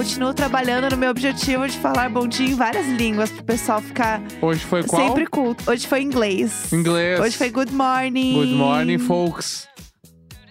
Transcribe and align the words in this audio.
Continuo 0.00 0.32
trabalhando 0.32 0.88
no 0.88 0.96
meu 0.96 1.10
objetivo 1.10 1.68
de 1.68 1.76
falar 1.76 2.08
bom 2.08 2.26
dia 2.26 2.48
em 2.48 2.54
várias 2.54 2.86
línguas 2.86 3.30
pro 3.30 3.44
pessoal 3.44 3.82
ficar 3.82 4.22
Hoje 4.40 4.64
foi 4.64 4.82
qual? 4.82 5.06
sempre 5.06 5.26
culto. 5.26 5.70
Hoje 5.70 5.86
foi 5.86 6.00
inglês. 6.00 6.72
Inglês. 6.72 7.20
Hoje 7.20 7.36
foi 7.36 7.50
good 7.50 7.70
morning. 7.70 8.32
Good 8.32 8.54
morning, 8.54 8.96
folks. 8.96 9.68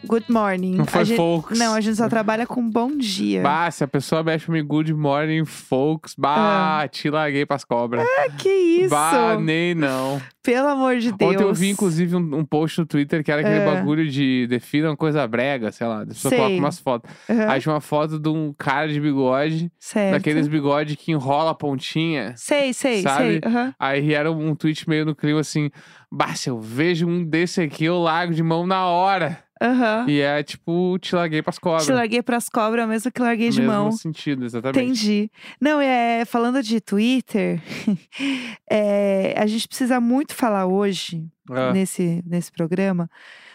Good 0.10 0.26
morning. 0.28 0.74
Não 0.74 0.86
foi 0.86 1.02
a 1.02 1.04
gente, 1.04 1.18
folks. 1.18 1.60
Não, 1.60 1.76
a 1.76 1.80
gente 1.82 1.96
só 1.96 2.10
trabalha 2.10 2.48
com 2.48 2.68
bom 2.68 2.98
dia. 2.98 3.44
Bah, 3.44 3.70
se 3.70 3.84
a 3.84 3.88
pessoa 3.88 4.24
mexe 4.24 4.50
mim, 4.50 4.64
good 4.64 4.92
morning, 4.92 5.46
folks. 5.46 6.16
Bah, 6.18 6.88
te 6.90 7.12
larguei 7.12 7.46
pras 7.46 7.64
cobras. 7.64 8.04
Ah, 8.18 8.28
que 8.36 8.50
isso? 8.50 8.90
Bah, 8.90 9.38
nem 9.40 9.76
não. 9.76 10.20
Pelo 10.42 10.68
amor 10.68 10.98
de 10.98 11.12
Deus. 11.12 11.32
Ontem 11.36 11.44
eu 11.44 11.54
vi, 11.54 11.70
inclusive, 11.70 12.16
um, 12.16 12.38
um 12.40 12.44
post 12.44 12.80
no 12.80 12.88
Twitter 12.88 13.24
que 13.24 13.32
era 13.32 13.42
aquele 13.42 13.60
É. 13.60 13.66
bagulho 13.66 14.10
de 14.10 14.48
defina 14.48 14.90
uma 14.90 14.98
coisa 14.98 15.28
brega, 15.28 15.72
sei 15.72 15.86
lá. 15.86 16.02
A 16.02 16.06
pessoa 16.08 16.30
Sei. 16.30 16.40
coloca 16.40 16.56
umas 16.58 16.80
fotos. 16.80 17.12
Aham, 17.30 17.48
Aí 17.52 17.62
tinha 17.62 17.74
uma 17.76 17.82
foto 17.82 18.18
de 18.18 18.30
um 18.30 18.52
cara 18.58 18.88
de 18.92 19.00
bigode, 19.00 19.72
certo. 19.78 20.14
daqueles 20.14 20.48
bigode 20.48 20.96
que 20.98 21.12
enrola 21.12 21.52
a 21.52 21.54
pontinha. 21.54 22.34
Sei, 22.36 22.74
sei, 22.74 23.04
sabe? 23.04 23.24
sei. 23.24 23.42
Aham. 23.46 23.76
Aí 23.78 24.12
era 24.12 24.32
um 24.32 24.56
tweet 24.56 24.90
meio 24.90 25.06
no 25.06 25.14
clima 25.14 25.42
assim: 25.42 25.70
Bah, 26.12 26.34
se 26.34 26.50
eu 26.50 26.60
vejo 26.60 27.06
um 27.08 27.24
desse 27.24 27.62
aqui, 27.62 27.86
eu 27.86 28.00
largo 28.00 28.34
de 28.34 28.42
mão 28.42 28.66
na 28.66 28.88
hora. 28.88 29.38
Aham. 29.62 30.06
E 30.08 30.22
é 30.22 30.42
tipo, 30.42 30.98
te 31.00 31.14
larguei 31.16 31.42
pras 31.42 31.60
cobras. 31.60 31.86
Te 31.86 31.92
larguei 31.92 32.22
pras 32.24 32.48
cobras, 32.48 32.88
mesmo 32.88 33.12
que 33.12 33.22
larguei 33.22 33.50
de 33.50 33.60
Mesmo 33.60 33.74
mão. 33.74 33.92
sentido, 33.92 34.46
exatamente. 34.46 34.80
Entendi. 34.80 35.32
Não, 35.60 35.82
é, 35.82 36.24
falando 36.26 36.64
de 36.64 36.80
Twitter, 36.80 37.62
é, 38.70 39.34
a 39.38 39.46
gente 39.46 39.68
precisa 39.68 40.00
muito 40.00 40.34
falar 40.34 40.66
hoje, 40.66 41.28
Ah, 41.50 41.74
nesse, 41.74 42.24
nesse 42.26 42.52
programa, 42.52 43.10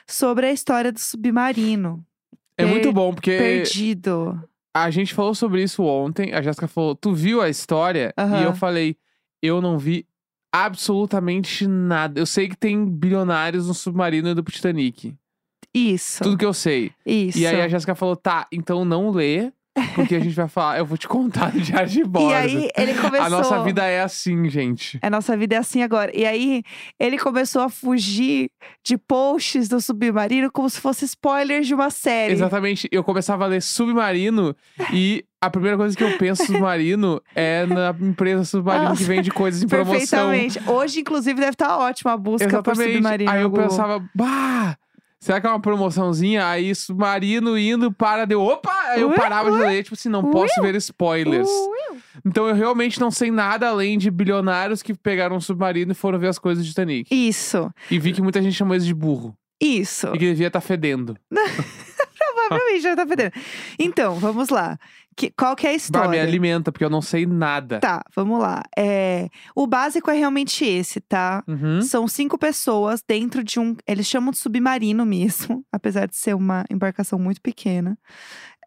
sobre 0.06 0.46
a 0.46 0.52
história 0.52 0.92
do 0.92 0.98
submarino 1.00 2.04
é 2.58 2.64
muito 2.66 2.92
bom, 2.92 3.12
porque 3.14 3.36
perdido. 3.38 4.38
a 4.74 4.90
gente 4.90 5.14
falou 5.14 5.34
sobre 5.34 5.62
isso 5.62 5.82
ontem. 5.82 6.32
A 6.34 6.42
Jéssica 6.42 6.68
falou: 6.68 6.94
Tu 6.94 7.12
viu 7.12 7.40
a 7.40 7.48
história? 7.48 8.12
Aham. 8.16 8.40
E 8.40 8.44
eu 8.44 8.54
falei: 8.54 8.96
Eu 9.42 9.60
não 9.60 9.78
vi 9.78 10.06
absolutamente 10.52 11.66
nada. 11.66 12.20
Eu 12.20 12.26
sei 12.26 12.48
que 12.48 12.56
tem 12.56 12.84
bilionários 12.86 13.66
no 13.66 13.74
submarino 13.74 14.34
do 14.34 14.42
Titanic. 14.42 15.16
Isso, 15.74 16.22
Tudo 16.22 16.38
que 16.38 16.44
eu 16.44 16.52
sei. 16.52 16.92
isso. 17.04 17.38
E 17.38 17.46
aí 17.46 17.60
a 17.60 17.68
Jéssica 17.68 17.94
falou: 17.94 18.14
Tá, 18.14 18.46
então 18.52 18.84
não 18.84 19.10
lê, 19.10 19.50
porque 19.94 20.14
a 20.14 20.20
gente 20.20 20.34
vai 20.34 20.46
falar. 20.48 20.78
Eu 20.78 20.86
vou 20.86 20.96
te 20.96 21.08
contar 21.08 21.52
no 21.52 21.60
diário 21.60 21.88
de 21.88 22.04
bordo. 22.04 22.30
E 22.30 22.34
aí 22.34 22.70
ele 22.76 22.94
começou... 22.94 23.26
A 23.26 23.28
nossa 23.28 23.62
vida 23.64 23.84
é 23.84 24.02
assim, 24.02 24.48
gente. 24.48 24.98
A 25.02 25.10
nossa 25.10 25.36
vida 25.36 25.56
é 25.56 25.58
assim 25.58 25.82
agora. 25.82 26.16
E 26.16 26.24
aí, 26.24 26.62
ele 26.98 27.18
começou 27.18 27.62
a 27.62 27.68
fugir 27.68 28.50
de 28.84 28.96
posts 28.96 29.68
do 29.68 29.80
submarino 29.80 30.50
como 30.52 30.70
se 30.70 30.80
fosse 30.80 31.04
spoilers 31.04 31.66
de 31.66 31.74
uma 31.74 31.90
série. 31.90 32.32
Exatamente. 32.34 32.88
Eu 32.92 33.02
começava 33.02 33.44
a 33.44 33.46
ler 33.48 33.60
Submarino 33.60 34.54
e 34.92 35.24
a 35.40 35.50
primeira 35.50 35.76
coisa 35.76 35.96
que 35.96 36.04
eu 36.04 36.16
penso 36.18 36.46
submarino 36.46 37.20
é 37.34 37.66
na 37.66 37.94
empresa 38.00 38.44
submarino 38.44 38.94
que 38.94 39.02
Nossa, 39.02 39.04
vende 39.04 39.30
coisas 39.30 39.62
em 39.62 39.66
promoção. 39.66 40.30
Perfeitamente. 40.30 40.60
Hoje, 40.70 41.00
inclusive, 41.00 41.38
deve 41.38 41.52
estar 41.52 41.76
ótima 41.78 42.12
a 42.12 42.16
busca 42.16 42.46
por 42.62 42.70
Exatamente. 42.72 42.94
submarino. 42.94 43.30
Aí 43.30 43.42
eu 43.42 43.50
Google. 43.50 43.68
pensava, 43.68 44.08
bah, 44.14 44.76
será 45.24 45.40
que 45.40 45.46
é 45.46 45.50
uma 45.50 45.60
promoçãozinha? 45.60 46.46
Aí 46.46 46.74
submarino 46.74 47.58
indo 47.58 47.90
para 47.92 48.24
de. 48.24 48.34
Opa! 48.34 48.72
Aí 48.88 49.00
eu 49.00 49.10
parava 49.12 49.50
de 49.50 49.58
ler, 49.58 49.82
tipo 49.82 49.94
assim, 49.94 50.08
não 50.08 50.30
posso 50.30 50.60
ver 50.60 50.74
spoilers. 50.76 51.48
Então 52.24 52.46
eu 52.46 52.54
realmente 52.54 53.00
não 53.00 53.10
sei 53.10 53.30
nada 53.30 53.68
além 53.68 53.98
de 53.98 54.10
bilionários 54.10 54.82
que 54.82 54.94
pegaram 54.94 55.36
um 55.36 55.40
submarino 55.40 55.92
e 55.92 55.94
foram 55.94 56.18
ver 56.18 56.28
as 56.28 56.38
coisas 56.38 56.64
de 56.64 56.70
Titanic. 56.70 57.08
Isso, 57.14 57.70
E 57.90 57.98
vi 57.98 58.12
que 58.12 58.22
muita 58.22 58.40
gente 58.42 58.54
chamou 58.54 58.76
isso 58.76 58.86
de 58.86 58.94
burro. 58.94 59.36
isso. 59.60 60.08
E 60.08 60.12
que 60.12 60.18
devia 60.26 60.48
estar 60.48 60.60
fedendo. 60.60 61.16
Provavelmente 62.16 62.82
já 62.82 62.94
tá 62.96 63.06
fedendo. 63.06 63.32
Então, 63.78 64.16
vamos 64.16 64.48
lá. 64.50 64.78
Que, 65.16 65.30
qual 65.30 65.54
que 65.54 65.66
é 65.66 65.70
a 65.70 65.72
Bah, 65.72 65.74
me 65.74 65.76
história? 65.76 66.22
alimenta, 66.22 66.72
porque 66.72 66.84
eu 66.84 66.90
não 66.90 67.02
sei 67.02 67.26
nada. 67.26 67.78
Tá, 67.80 68.02
vamos 68.14 68.40
lá. 68.40 68.62
É, 68.76 69.28
o 69.54 69.66
básico 69.66 70.10
é 70.10 70.14
realmente 70.14 70.64
esse, 70.64 71.00
tá? 71.00 71.42
Uhum. 71.46 71.80
São 71.82 72.08
cinco 72.08 72.36
pessoas 72.38 73.02
dentro 73.06 73.42
de 73.44 73.58
um. 73.60 73.76
Eles 73.86 74.06
chamam 74.06 74.30
de 74.30 74.38
submarino 74.38 75.04
mesmo, 75.06 75.64
apesar 75.72 76.06
de 76.06 76.16
ser 76.16 76.34
uma 76.34 76.64
embarcação 76.70 77.18
muito 77.18 77.40
pequena. 77.40 77.96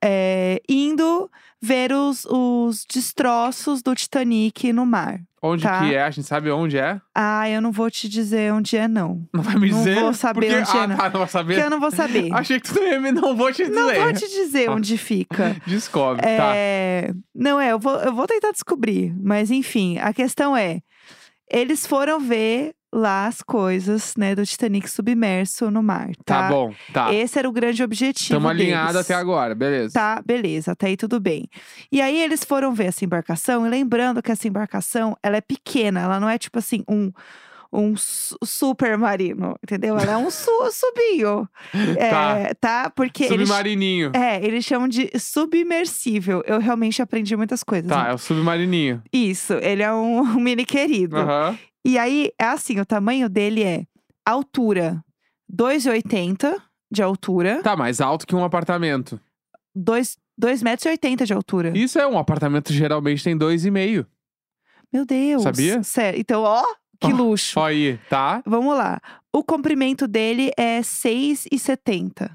É, 0.03 0.61
indo 0.69 1.29
ver 1.61 1.91
os, 1.91 2.25
os 2.25 2.85
destroços 2.85 3.81
do 3.81 3.95
Titanic 3.95 4.71
no 4.71 4.85
mar. 4.85 5.19
Onde 5.41 5.63
Tá. 5.63 5.79
que 5.79 5.93
é? 5.93 6.01
A 6.03 6.09
gente 6.09 6.27
sabe 6.27 6.49
onde 6.51 6.77
é? 6.77 6.99
Ah, 7.15 7.47
eu 7.49 7.61
não 7.61 7.71
vou 7.71 7.89
te 7.91 8.09
dizer 8.09 8.51
onde 8.51 8.75
é, 8.75 8.87
não. 8.87 9.23
Não 9.33 9.41
vai 9.43 9.55
me 9.55 9.69
Não 9.69 9.77
dizer? 9.77 9.99
vou 10.01 10.13
saber 10.13 10.47
Porque... 10.47 10.55
onde 10.55 10.77
é, 10.77 10.79
Ah, 10.81 10.87
não. 10.87 10.97
tá, 10.97 11.03
não 11.03 11.11
vai 11.11 11.19
Porque 11.19 11.31
saber. 11.31 11.59
eu 11.63 11.69
não 11.69 11.79
vou 11.79 11.91
saber. 11.91 12.33
Achei 12.33 12.59
que 12.59 12.67
tu 12.67 12.75
não 12.79 12.87
ia 12.87 12.99
me... 12.99 13.11
Não 13.11 13.35
vou 13.35 13.51
te 13.51 13.63
dizer. 13.63 13.75
Não 13.75 13.93
vou 14.03 14.13
te 14.13 14.27
dizer 14.27 14.69
Ah. 14.69 14.73
onde 14.73 14.97
fica. 14.97 15.55
Descobre, 15.65 16.21
tá. 16.23 16.53
É, 16.55 17.13
Não, 17.35 17.59
é, 17.59 17.71
eu 17.71 17.79
vou, 17.79 17.95
eu 17.97 18.13
vou 18.13 18.25
tentar 18.27 18.51
descobrir. 18.51 19.15
Mas 19.21 19.51
enfim, 19.51 19.97
a 19.99 20.11
questão 20.13 20.57
é: 20.57 20.81
eles 21.49 21.85
foram 21.87 22.19
ver 22.19 22.73
lá 22.93 23.27
as 23.27 23.41
coisas, 23.41 24.13
né, 24.17 24.33
do 24.33 24.45
Titanic 24.45 24.89
submerso 24.89 25.69
no 25.69 25.83
mar. 25.83 26.09
Tá, 26.25 26.43
Tá 26.43 26.49
bom, 26.49 26.73
tá. 26.93 27.13
Esse 27.13 27.37
era 27.37 27.47
o 27.47 27.51
grande 27.51 27.83
objetivo. 27.83 28.23
Estamos 28.23 28.49
alinhados 28.49 28.95
até 28.95 29.13
agora, 29.13 29.53
beleza. 29.53 29.93
Tá, 29.93 30.21
beleza, 30.25 30.71
até 30.71 30.87
aí 30.87 30.97
tudo 30.97 31.19
bem. 31.19 31.49
E 31.91 32.01
aí 32.01 32.19
eles 32.21 32.43
foram 32.43 32.73
ver 32.73 32.85
essa 32.85 33.03
embarcação, 33.03 33.65
e 33.65 33.69
lembrando 33.69 34.21
que 34.21 34.31
essa 34.31 34.47
embarcação, 34.47 35.17
ela 35.21 35.37
é 35.37 35.41
pequena, 35.41 36.01
ela 36.01 36.19
não 36.19 36.29
é 36.29 36.37
tipo 36.37 36.57
assim, 36.59 36.83
um, 36.87 37.11
um 37.71 37.93
marino, 38.97 39.55
entendeu? 39.63 39.97
Ela 39.97 40.13
é 40.13 40.17
um 40.17 40.29
su 40.31 40.51
subinho. 40.71 41.47
É, 41.97 42.53
tá. 42.53 42.89
Porque 42.89 43.25
eles, 43.25 43.47
Submarininho. 43.47 44.11
é, 44.15 44.43
eles 44.43 44.63
chamam 44.65 44.87
de 44.87 45.11
submersível. 45.19 46.43
Eu 46.45 46.59
realmente 46.59 47.01
aprendi 47.01 47.35
muitas 47.35 47.63
coisas. 47.63 47.89
Tá, 47.89 48.05
né? 48.05 48.11
é 48.11 48.13
o 48.13 48.17
submarininho. 48.17 49.01
Isso, 49.11 49.53
ele 49.53 49.83
é 49.83 49.91
um, 49.91 50.21
um 50.37 50.39
mini 50.39 50.65
querido. 50.65 51.17
Aham. 51.17 51.57
E 51.87 51.97
aí, 51.97 52.31
é 52.37 52.43
assim, 52.43 52.79
o 52.81 52.85
tamanho 52.85 53.29
dele 53.29 53.63
é 53.63 53.85
altura 54.25 55.01
2,80 55.49 56.61
de 56.91 57.01
altura, 57.01 57.61
Tá, 57.63 57.77
mais 57.77 58.01
alto 58.01 58.27
que 58.27 58.35
um 58.35 58.43
apartamento. 58.43 59.17
2 59.73 60.17
2,80 60.39 60.63
metros 60.63 61.27
de 61.27 61.33
altura. 61.33 61.71
Isso 61.77 61.97
é 61.97 62.05
um 62.05 62.17
apartamento 62.17 62.71
geralmente 62.73 63.23
tem 63.23 63.37
dois 63.37 63.65
e 63.65 63.71
meio. 63.71 64.05
Meu 64.91 65.05
Deus. 65.05 65.41
Sabia? 65.41 65.81
Sério. 65.81 66.19
Então, 66.19 66.43
ó, 66.43 66.61
que 66.99 67.07
luxo. 67.13 67.59
Ó 67.59 67.65
aí, 67.65 67.97
tá? 68.09 68.43
Vamos 68.45 68.77
lá. 68.77 69.01
O 69.33 69.41
comprimento 69.43 70.07
dele 70.07 70.51
é 70.57 70.81
6,70 70.81 72.29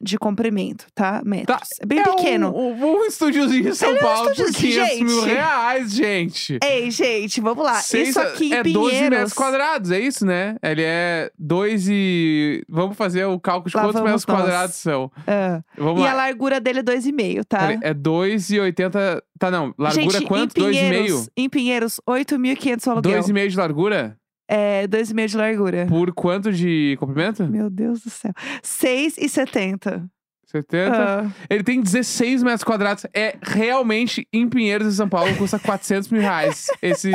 de 0.00 0.18
comprimento, 0.18 0.86
tá? 0.94 1.20
Metros. 1.24 1.68
É 1.80 1.86
bem 1.86 1.98
é 2.00 2.02
pequeno. 2.04 2.54
Um, 2.54 2.72
um, 2.74 2.96
um 3.00 3.04
estúdiozinho 3.04 3.68
em 3.68 3.74
São 3.74 3.90
é 3.90 3.94
um 3.94 3.98
Paulo 3.98 4.30
por 4.34 4.44
estúdiozinho, 4.44 4.86
500 4.86 5.00
mil 5.00 5.20
gente. 5.22 5.34
reais, 5.34 5.92
gente. 5.92 6.58
Ei, 6.62 6.90
gente, 6.90 7.40
vamos 7.40 7.64
lá. 7.64 7.74
Seis- 7.74 8.10
Isso 8.10 8.20
aqui 8.20 8.46
em 8.50 8.54
é 8.54 8.62
Pinheiros. 8.62 8.90
12 8.92 9.10
metros 9.10 9.32
quadrados, 9.32 9.90
é 9.90 9.98
isso, 10.00 10.24
né? 10.24 10.56
Ele 10.62 10.82
é 10.84 11.30
2 11.38 11.88
e... 11.90 12.62
Vamos 12.68 12.96
fazer 12.96 13.24
o 13.24 13.38
cálculo 13.40 13.70
de 13.70 13.76
Lá 13.76 13.82
quantos 13.84 14.00
metros 14.02 14.26
nós. 14.26 14.36
quadrados 14.40 14.76
são. 14.76 15.10
Ah. 15.26 15.60
Vamos 15.76 16.00
E 16.00 16.04
lá. 16.04 16.10
a 16.10 16.14
largura 16.14 16.60
dele 16.60 16.80
é 16.80 16.82
2,5, 16.82 17.44
tá? 17.48 17.58
Peraí, 17.58 17.78
é 17.82 17.94
2,80... 17.94 19.20
Tá, 19.38 19.50
não. 19.50 19.74
Largura 19.78 20.18
Gente, 20.18 20.26
quanto? 20.26 20.58
Em 20.60 20.62
2,5? 20.64 20.70
Pinheiros, 20.70 21.30
em 21.36 21.48
Pinheiros, 21.48 22.00
8.500 22.08 22.86
o 22.86 22.90
aluguel. 22.90 23.22
2,5 23.22 23.48
de 23.48 23.56
largura? 23.56 24.16
É, 24.52 24.88
2,5 24.88 25.26
de 25.28 25.36
largura. 25.36 25.86
Por 25.86 26.12
quanto 26.12 26.52
de 26.52 26.96
comprimento? 26.98 27.46
Meu 27.46 27.70
Deus 27.70 28.00
do 28.00 28.10
céu. 28.10 28.32
6,70. 28.62 30.08
70. 30.46 30.92
Ah, 30.92 31.30
Ele 31.48 31.62
tem 31.62 31.80
16 31.80 32.42
metros 32.42 32.64
quadrados. 32.64 33.06
É 33.14 33.36
realmente 33.40 34.26
em 34.32 34.48
Pinheiros, 34.48 34.88
em 34.88 34.96
São 34.96 35.08
Paulo, 35.08 35.32
custa 35.36 35.60
400 35.60 36.08
mil 36.08 36.20
reais. 36.20 36.66
Esse 36.82 37.08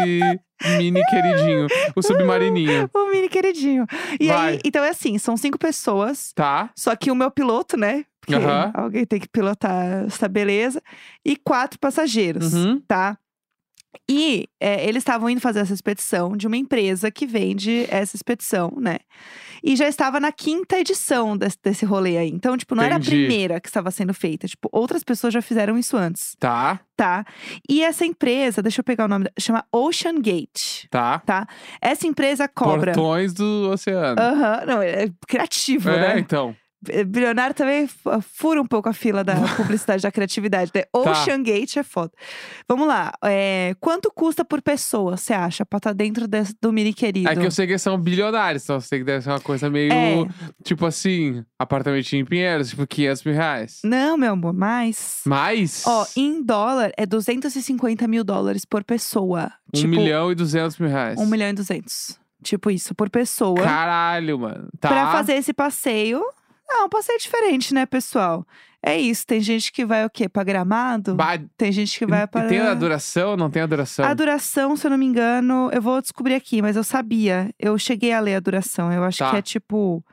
mini 0.78 1.04
queridinho, 1.10 1.68
o 1.94 2.02
submarininho. 2.02 2.90
o 2.96 3.12
mini 3.12 3.28
queridinho. 3.28 3.86
E 4.18 4.28
Vai. 4.30 4.54
aí, 4.54 4.60
então 4.64 4.82
é 4.86 4.90
assim, 4.92 5.18
são 5.18 5.36
cinco 5.36 5.60
pessoas. 5.60 6.32
Tá? 6.34 6.70
Só 6.78 6.96
que 6.96 7.12
o 7.12 7.16
meu 7.16 7.30
piloto, 7.30 7.76
né? 7.76 8.06
Porque 8.22 8.36
alguém 8.74 9.06
tem 9.06 9.20
que 9.20 9.28
pilotar 9.28 10.06
essa 10.06 10.30
beleza. 10.30 10.82
E 11.26 11.36
quatro 11.36 11.78
passageiros, 11.78 12.54
Uhum. 12.54 12.82
tá? 12.88 13.18
E 14.10 14.48
é, 14.60 14.88
eles 14.88 15.02
estavam 15.02 15.30
indo 15.30 15.42
fazer 15.42 15.60
essa 15.60 15.74
expedição 15.74 16.36
de 16.36 16.48
uma 16.48 16.58
empresa 16.58 17.10
que 17.12 17.26
vende 17.26 17.86
essa 17.90 18.16
expedição, 18.16 18.74
né? 18.78 18.98
E 19.64 19.76
já 19.76 19.88
estava 19.88 20.20
na 20.20 20.32
quinta 20.32 20.78
edição 20.78 21.36
desse, 21.36 21.58
desse 21.64 21.86
rolê 21.86 22.18
aí. 22.18 22.30
Então, 22.30 22.56
tipo, 22.56 22.76
não 22.76 22.84
era 22.84 22.96
a 22.96 22.98
Entendi. 22.98 23.26
primeira 23.26 23.60
que 23.60 23.68
estava 23.68 23.90
sendo 23.90 24.14
feita. 24.14 24.48
Tipo, 24.48 24.70
outras 24.72 25.04
pessoas 25.04 25.34
já 25.34 25.42
fizeram 25.42 25.78
isso 25.78 25.98
antes, 25.98 26.36
Tá, 26.40 26.80
tá? 26.96 27.26
E 27.68 27.84
essa 27.84 28.06
empresa, 28.06 28.62
deixa 28.62 28.82
eu 28.82 28.84
pegar 28.84 29.06
o 29.06 29.08
nome, 29.08 29.28
chama 29.40 29.66
Ocean 29.72 30.22
Gate, 30.22 30.86
tá. 30.90 31.20
tá? 31.20 31.48
Essa 31.82 32.06
empresa 32.06 32.48
cobra. 32.48 32.94
Portões 32.94 33.34
do 33.34 33.72
oceano. 33.72 34.22
Aham, 34.22 34.66
não, 34.68 34.82
é 34.82 35.10
criativo, 35.28 35.90
é, 35.90 36.14
né? 36.16 36.20
então. 36.20 36.56
Eh, 36.90 37.04
bilionário 37.04 37.54
também 37.56 37.84
f- 37.84 37.98
fura 38.22 38.62
um 38.62 38.66
pouco 38.66 38.90
a 38.90 38.94
fila 38.94 39.24
da 39.24 39.36
publicidade 39.58 40.04
da 40.04 40.12
criatividade. 40.12 40.72
Né? 40.74 40.84
Tá. 40.84 41.00
Ocean 41.12 41.42
Gate 41.44 41.78
é 41.78 41.84
foda. 41.84 42.12
Vamos 42.68 42.88
lá. 42.88 43.14
é, 43.24 43.76
quanto 43.80 44.12
custa 44.14 44.44
por 44.46 44.62
pessoa, 44.62 45.18
você 45.18 45.34
acha, 45.34 45.66
pra 45.66 45.78
estar 45.78 45.94
dentro 45.94 46.28
desse- 46.28 46.56
do 46.62 46.72
mini 46.74 46.94
querido? 46.94 47.30
É 47.30 47.36
que 47.36 47.46
eu 47.46 47.52
sei 47.52 47.68
que 47.68 47.78
são 47.78 47.98
bilionários, 47.98 48.64
então 48.64 48.76
eu 48.78 48.82
sei 48.82 49.00
que 49.00 49.06
deve 49.06 49.24
ser 49.24 49.30
uma 49.30 49.40
coisa 49.40 49.70
meio. 49.70 49.92
É. 49.92 50.26
Tipo 50.64 50.86
assim, 50.86 51.44
apartamentinho 51.60 52.22
em 52.22 52.26
Pinheiros, 52.26 52.70
tipo 52.70 52.86
500 52.88 53.24
mil 53.24 53.34
reais. 53.36 53.80
Não, 53.84 54.18
meu 54.18 54.34
amor, 54.34 54.54
mais. 54.54 55.22
Mas. 55.26 55.84
Ó, 55.86 56.06
em 56.16 56.44
dólar 56.44 56.92
é 56.98 57.06
250 57.06 58.08
mil 58.08 58.24
dólares 58.24 58.66
por 58.66 58.84
pessoa. 58.84 59.52
1 59.74 59.78
tipo, 59.78 59.90
milhão 59.90 60.32
e 60.32 60.36
200 60.36 60.78
mil 60.80 60.90
reais. 60.90 61.20
1 61.20 61.26
milhão 61.26 61.50
e 61.50 61.54
200. 61.54 62.18
Tipo 62.44 62.70
isso, 62.70 62.94
por 62.94 63.10
pessoa. 63.10 63.60
Caralho, 63.60 64.38
mano. 64.40 64.68
Tá. 64.80 64.90
Pra 64.90 65.12
fazer 65.12 65.34
esse 65.34 65.52
passeio. 65.54 66.24
Não, 66.68 66.86
um 66.86 66.90
passeio 66.90 67.20
diferente, 67.20 67.74
né, 67.74 67.86
pessoal? 67.86 68.46
É 68.82 68.98
isso. 69.00 69.26
Tem 69.26 69.40
gente 69.42 69.72
que 69.72 69.86
vai 69.86 70.06
o 70.06 70.10
quê? 70.10 70.30
Pra 70.30 70.44
gramado? 70.44 71.16
Ba- 71.16 71.40
Tem 71.58 71.72
gente 71.72 71.98
que 71.98 72.06
vai 72.06 72.28
para. 72.28 72.48
Tem 72.48 72.60
a 72.60 72.74
duração? 72.74 73.36
Não 73.36 73.50
tem 73.50 73.62
a 73.62 73.66
duração? 73.66 74.06
A 74.06 74.14
duração, 74.14 74.76
se 74.76 74.86
eu 74.86 74.92
não 74.92 74.98
me 74.98 75.06
engano, 75.06 75.70
eu 75.74 75.82
vou 75.82 76.02
descobrir 76.02 76.36
aqui, 76.36 76.62
mas 76.62 76.76
eu 76.76 76.84
sabia. 76.84 77.50
Eu 77.60 77.78
cheguei 77.80 78.12
a 78.14 78.20
ler 78.20 78.36
a 78.36 78.40
duração. 78.40 78.92
Eu 78.92 79.04
acho 79.04 79.20
Tá. 79.20 79.32
que 79.32 79.38
é 79.38 79.42
tipo. 79.42 80.04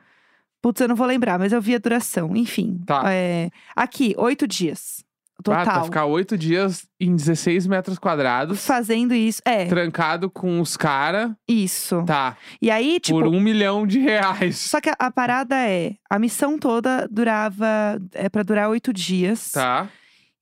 Putz, 0.61 0.79
eu 0.79 0.87
não 0.87 0.95
vou 0.95 1.05
lembrar, 1.05 1.37
mas 1.37 1.51
eu 1.51 1.61
vi 1.61 1.75
a 1.75 1.77
duração. 1.77 2.35
Enfim. 2.35 2.79
Tá. 2.85 3.03
é, 3.11 3.49
Aqui, 3.75 4.15
oito 4.17 4.47
dias. 4.47 5.02
Ah, 5.39 5.43
Total. 5.65 5.85
ficar 5.85 6.05
oito 6.05 6.37
dias 6.37 6.85
em 6.99 7.15
16 7.15 7.67
metros 7.67 7.97
quadrados, 7.99 8.65
Fazendo 8.65 9.13
isso. 9.13 9.41
É, 9.43 9.65
trancado 9.65 10.29
com 10.29 10.61
os 10.61 10.77
caras. 10.77 11.31
isso. 11.47 12.03
Tá. 12.05 12.37
E 12.61 12.69
aí, 12.71 12.99
tipo. 12.99 13.19
por 13.19 13.27
um 13.27 13.39
milhão 13.39 13.85
de 13.85 13.99
reais. 13.99 14.57
Só 14.57 14.79
que 14.79 14.89
a, 14.89 14.95
a 14.97 15.11
parada 15.11 15.55
é, 15.55 15.95
a 16.09 16.17
missão 16.19 16.57
toda 16.57 17.07
durava, 17.11 17.99
é 18.13 18.29
pra 18.29 18.43
durar 18.43 18.69
oito 18.69 18.93
dias. 18.93 19.51
Tá. 19.51 19.89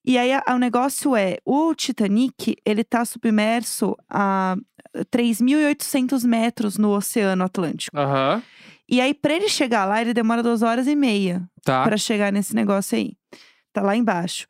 E 0.04 0.18
aí 0.18 0.32
a- 0.32 0.42
o 0.50 0.58
negócio 0.58 1.16
é, 1.16 1.38
o 1.44 1.74
Titanic, 1.74 2.56
ele 2.64 2.84
tá 2.84 3.04
submerso 3.04 3.96
a 4.10 4.56
3.800 5.10 6.24
metros 6.24 6.76
no 6.78 6.90
Oceano 6.90 7.44
Atlântico. 7.44 7.96
Aham. 7.96 8.42
E 8.88 9.00
aí 9.00 9.14
pra 9.14 9.32
ele 9.34 9.48
chegar 9.48 9.84
lá, 9.86 10.00
ele 10.02 10.12
demora 10.12 10.42
duas 10.42 10.60
horas 10.62 10.86
e 10.86 10.94
meia 10.94 11.42
Tá. 11.64 11.82
pra 11.84 11.96
chegar 11.96 12.32
nesse 12.32 12.54
negócio 12.54 12.96
aí. 12.98 13.12
Tá 13.72 13.80
lá 13.80 13.96
embaixo. 13.96 14.46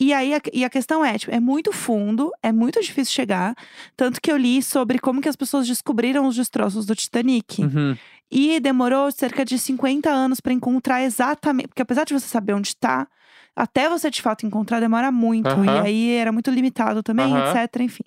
E 0.00 0.12
aí 0.12 0.34
a, 0.34 0.40
e 0.52 0.64
a 0.64 0.70
questão 0.70 1.04
é, 1.04 1.16
tipo, 1.16 1.32
é 1.32 1.38
muito 1.38 1.72
fundo, 1.72 2.32
é 2.42 2.50
muito 2.50 2.80
difícil 2.80 3.14
chegar. 3.14 3.54
Tanto 3.96 4.20
que 4.20 4.32
eu 4.32 4.36
li 4.36 4.62
sobre 4.62 4.98
como 4.98 5.20
que 5.20 5.28
as 5.28 5.36
pessoas 5.36 5.66
descobriram 5.66 6.26
os 6.26 6.34
destroços 6.34 6.86
do 6.86 6.94
Titanic. 6.96 7.62
Uhum. 7.62 7.96
E 8.30 8.58
demorou 8.58 9.12
cerca 9.12 9.44
de 9.44 9.58
50 9.58 10.10
anos 10.10 10.40
pra 10.40 10.52
encontrar 10.52 11.02
exatamente. 11.02 11.68
Porque 11.68 11.82
apesar 11.82 12.04
de 12.04 12.14
você 12.14 12.26
saber 12.26 12.54
onde 12.54 12.74
tá, 12.74 13.06
até 13.54 13.88
você 13.88 14.10
de 14.10 14.22
fato 14.22 14.46
encontrar 14.46 14.80
demora 14.80 15.12
muito. 15.12 15.50
E 15.50 15.68
Aham. 15.68 15.82
aí 15.82 16.14
era 16.14 16.32
muito 16.32 16.50
limitado 16.50 17.02
também, 17.02 17.26
Aham. 17.32 17.54
etc. 17.62 17.80
Enfim. 17.82 18.04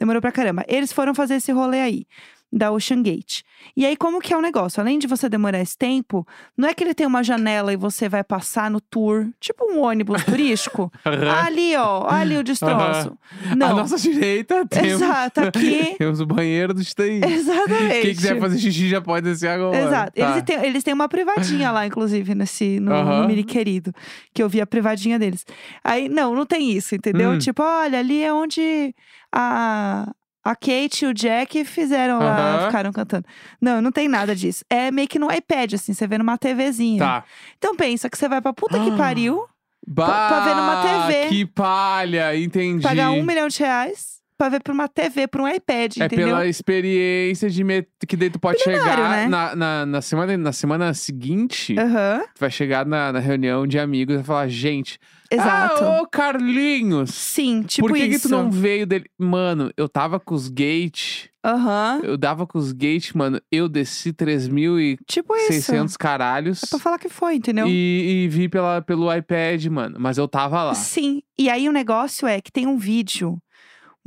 Demorou 0.00 0.22
pra 0.22 0.32
caramba. 0.32 0.64
Eles 0.66 0.92
foram 0.92 1.14
fazer 1.14 1.34
esse 1.34 1.52
rolê 1.52 1.80
aí. 1.80 2.06
Da 2.50 2.72
Ocean 2.72 3.02
Gate. 3.02 3.42
E 3.76 3.84
aí, 3.84 3.96
como 3.96 4.20
que 4.20 4.32
é 4.32 4.36
o 4.36 4.40
negócio? 4.40 4.80
Além 4.80 4.98
de 4.98 5.06
você 5.06 5.28
demorar 5.28 5.60
esse 5.60 5.76
tempo, 5.76 6.26
não 6.56 6.68
é 6.68 6.74
que 6.74 6.82
ele 6.82 6.94
tem 6.94 7.06
uma 7.06 7.22
janela 7.22 7.72
e 7.72 7.76
você 7.76 8.08
vai 8.08 8.24
passar 8.24 8.70
no 8.70 8.80
tour, 8.80 9.28
tipo 9.38 9.70
um 9.70 9.80
ônibus 9.80 10.24
turístico. 10.24 10.90
Ali, 11.44 11.76
ó, 11.76 12.06
ali 12.08 12.36
o 12.36 12.42
destroço. 12.42 13.16
Não. 13.56 13.68
À 13.68 13.74
nossa 13.74 13.98
direita 13.98 14.64
temos, 14.68 14.92
Exato, 14.92 15.40
aqui. 15.48 15.94
temos 15.98 16.20
o 16.20 16.26
banheiro 16.26 16.72
do 16.72 16.82
Titanic. 16.82 17.26
Exatamente. 17.26 18.02
Quem 18.02 18.14
quiser 18.14 18.40
fazer 18.40 18.58
xixi 18.58 18.88
já 18.88 19.00
pode 19.00 19.24
descer 19.24 19.48
agora. 19.48 19.76
Exato. 19.78 20.12
Tá. 20.12 20.30
Eles, 20.30 20.42
têm, 20.42 20.64
eles 20.64 20.84
têm 20.84 20.94
uma 20.94 21.08
privadinha 21.08 21.70
lá, 21.70 21.86
inclusive, 21.86 22.34
nesse, 22.34 22.80
no, 22.80 23.02
no 23.02 23.26
Mini 23.26 23.44
Querido. 23.44 23.92
Que 24.32 24.42
eu 24.42 24.48
vi 24.48 24.60
a 24.60 24.66
privadinha 24.66 25.18
deles. 25.18 25.44
Aí, 25.82 26.08
não, 26.08 26.34
não 26.34 26.46
tem 26.46 26.70
isso, 26.70 26.94
entendeu? 26.94 27.30
Hum. 27.30 27.38
Tipo, 27.38 27.62
olha, 27.62 27.98
ali 27.98 28.22
é 28.22 28.32
onde 28.32 28.94
a, 29.32 30.10
a 30.44 30.54
Kate 30.54 31.04
e 31.04 31.06
o 31.08 31.14
Jack 31.14 31.64
fizeram 31.64 32.18
lá, 32.18 32.54
Aham. 32.56 32.66
ficaram 32.66 32.92
cantando. 32.92 33.26
Não, 33.60 33.82
não 33.82 33.92
tem 33.92 34.08
nada 34.08 34.34
disso. 34.34 34.64
É 34.70 34.90
meio 34.90 35.08
que 35.08 35.18
no 35.18 35.30
iPad, 35.32 35.74
assim, 35.74 35.92
você 35.92 36.06
vê 36.06 36.16
numa 36.18 36.38
TVzinha. 36.38 36.98
Tá. 37.04 37.24
Então 37.56 37.74
pensa 37.76 38.08
que 38.08 38.16
você 38.16 38.28
vai 38.28 38.40
pra 38.40 38.52
puta 38.52 38.78
que 38.78 38.90
Ah, 38.90 38.96
pariu, 38.96 39.44
Bah, 39.86 40.28
pra 40.28 40.40
ver 40.40 40.54
numa 40.54 40.82
TV. 41.06 41.28
Que 41.28 41.46
palha, 41.46 42.36
entendi. 42.36 42.82
pagar 42.82 43.10
um 43.10 43.22
milhão 43.24 43.48
de 43.48 43.58
reais 43.58 44.17
pra 44.38 44.48
ver 44.48 44.62
por 44.62 44.72
uma 44.72 44.86
TV, 44.88 45.26
por 45.26 45.40
um 45.40 45.48
iPad, 45.48 45.96
É 45.98 46.04
entendeu? 46.06 46.28
pela 46.28 46.46
experiência 46.46 47.50
de 47.50 47.64
met... 47.64 47.88
que 48.06 48.16
daí 48.16 48.30
tu 48.30 48.38
pode 48.38 48.62
Bilionário, 48.64 48.94
chegar 49.04 49.10
né? 49.10 49.26
na, 49.26 49.56
na, 49.56 49.86
na 49.86 50.00
semana, 50.00 50.36
na 50.38 50.52
semana 50.52 50.94
seguinte, 50.94 51.76
Aham, 51.78 52.22
tu 52.34 52.38
vai 52.40 52.50
chegar 52.50 52.86
na, 52.86 53.12
na 53.12 53.18
reunião 53.18 53.66
de 53.66 53.78
amigos 53.78 54.14
e 54.14 54.16
vai 54.18 54.24
falar, 54.24 54.48
gente, 54.48 54.98
exato. 55.30 55.84
ah, 55.84 56.00
ô 56.00 56.06
Carlinhos, 56.06 57.10
Sim, 57.10 57.62
tipo 57.62 57.88
por 57.88 57.96
que, 57.96 58.08
que 58.08 58.14
isso. 58.14 58.28
tu 58.28 58.32
não 58.32 58.50
veio 58.50 58.86
dele? 58.86 59.06
Mano, 59.18 59.72
eu 59.76 59.88
tava 59.88 60.20
com 60.20 60.34
os 60.34 60.48
gate, 60.48 61.26
Aham, 61.44 62.00
eu 62.04 62.16
dava 62.16 62.46
com 62.46 62.58
os 62.58 62.72
gate, 62.72 63.12
mano, 63.14 63.40
eu 63.50 63.68
desci 63.68 64.12
3.600 64.12 64.98
tipo 65.06 65.34
isso. 65.36 65.98
caralhos 65.98 66.62
É 66.62 66.66
pra 66.68 66.78
falar 66.78 66.98
que 66.98 67.08
foi, 67.08 67.34
entendeu? 67.36 67.66
e, 67.66 68.24
e 68.24 68.28
vi 68.28 68.48
pela, 68.48 68.80
pelo 68.82 69.12
iPad, 69.12 69.64
mano, 69.66 69.96
mas 69.98 70.16
eu 70.16 70.28
tava 70.28 70.62
lá. 70.62 70.74
Sim. 70.74 71.22
E 71.38 71.48
aí 71.48 71.68
o 71.68 71.72
negócio 71.72 72.26
é 72.28 72.40
que 72.40 72.50
tem 72.52 72.66
um 72.66 72.76
vídeo 72.76 73.38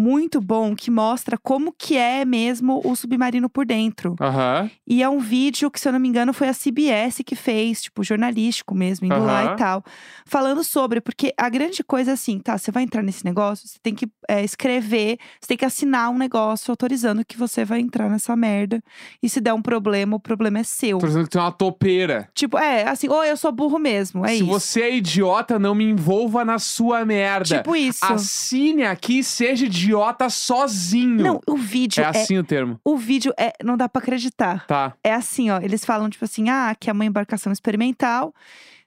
muito 0.02 0.42
bom 0.42 0.76
que 0.76 0.90
mostra 0.90 1.38
como 1.38 1.72
que 1.78 1.96
é 1.96 2.26
mesmo 2.26 2.82
o 2.84 2.96
submarino 2.96 3.48
por 3.50 3.66
dentro. 3.66 4.16
Aham, 4.20 4.70
E 4.88 5.04
é 5.04 5.08
um 5.10 5.20
vídeo 5.20 5.70
que, 5.70 5.80
se 5.80 5.88
eu 5.88 5.92
não 5.94 6.00
me 6.00 6.08
engano, 6.08 6.34
foi 6.34 6.48
a 6.50 6.54
CBS 6.54 7.22
que 7.24 7.36
fez, 7.36 7.84
tipo, 7.84 8.04
jornalístico 8.04 8.74
mesmo, 8.74 9.06
indo 9.06 9.24
lá 9.24 9.44
Aham. 9.44 9.54
e 9.54 9.58
tal. 9.58 9.84
Falando 10.26 10.64
sobre, 10.64 11.00
porque 11.02 11.32
a 11.38 11.48
grande 11.50 11.84
coisa 11.84 12.12
é 12.12 12.14
assim, 12.16 12.40
tá, 12.40 12.58
você 12.58 12.72
vai 12.72 12.84
entrar 12.84 13.04
nesse 13.04 13.24
negócio, 13.24 13.68
você 13.68 13.78
tem 13.84 13.94
que 13.94 14.08
é, 14.28 14.44
escrever, 14.44 15.18
você 15.40 15.50
tem 15.50 15.58
que 15.58 15.66
assinar 15.66 16.10
um 16.10 16.18
negócio 16.18 16.72
autorizando 16.72 17.24
que 17.24 17.38
você 17.38 17.64
vai 17.64 17.80
entrar 17.80 18.10
nessa 18.10 18.36
merda. 18.36 18.82
E 19.22 19.30
se 19.30 19.40
der 19.40 19.54
um 19.54 19.62
problema, 19.62 20.16
o 20.16 20.20
problema 20.20 20.60
é 20.60 20.64
seu. 20.64 20.98
dizendo 20.98 21.26
que 21.26 21.30
tem 21.32 21.42
uma 21.42 21.52
topeira. 21.52 22.28
Tipo, 22.34 22.58
é, 22.58 22.88
assim, 22.88 23.08
ou 23.08 23.24
eu 23.24 23.38
sou 23.38 23.52
burro 23.52 23.78
mesmo, 23.78 24.26
é 24.26 24.30
Se 24.30 24.36
isso. 24.38 24.46
você 24.46 24.82
é 24.82 24.96
idiota, 24.96 25.60
não 25.60 25.76
me 25.76 25.84
envolva 25.86 26.44
na 26.44 26.58
sua 26.58 27.06
merda. 27.06 27.58
Tipo 27.58 27.76
isso. 27.76 28.04
Assine 28.04 28.84
aqui 28.84 29.24
seja 29.24 29.66
idiota 29.68 29.91
sozinho. 30.30 31.24
Não, 31.24 31.42
o 31.48 31.56
vídeo 31.56 32.02
é 32.02 32.06
é 32.06 32.10
assim 32.10 32.38
o 32.38 32.44
termo. 32.44 32.80
O 32.84 32.98
vídeo 32.98 33.34
é. 33.38 33.54
Não 33.64 33.78
dá 33.78 33.88
pra 33.88 34.02
acreditar. 34.02 34.66
Tá. 34.66 34.94
É 35.04 35.14
assim, 35.14 35.50
ó. 35.50 35.60
Eles 35.62 35.86
falam, 35.86 36.10
tipo 36.10 36.26
assim, 36.26 36.50
ah, 36.50 36.76
que 36.80 36.90
é 36.90 36.94
uma 36.94 37.06
embarcação 37.06 37.52
experimental. 37.52 38.34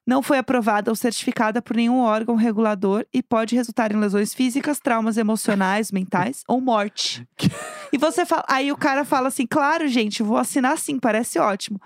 Não 0.06 0.22
foi 0.22 0.36
aprovada 0.36 0.90
ou 0.90 0.94
certificada 0.94 1.62
por 1.62 1.76
nenhum 1.76 2.00
órgão 2.00 2.34
regulador 2.34 3.06
e 3.12 3.22
pode 3.22 3.54
resultar 3.54 3.90
em 3.90 3.96
lesões 3.96 4.34
físicas, 4.34 4.78
traumas 4.78 5.16
emocionais, 5.16 5.90
mentais 5.90 6.44
ou 6.46 6.60
morte. 6.60 7.26
E 7.94 7.98
você 7.98 8.26
fala. 8.26 8.44
Aí 8.48 8.72
o 8.72 8.76
cara 8.76 9.04
fala 9.04 9.28
assim: 9.28 9.46
claro, 9.46 9.86
gente, 9.88 10.22
vou 10.22 10.36
assinar 10.36 10.76
sim, 10.78 10.98
parece 10.98 11.38
ótimo. 11.38 11.80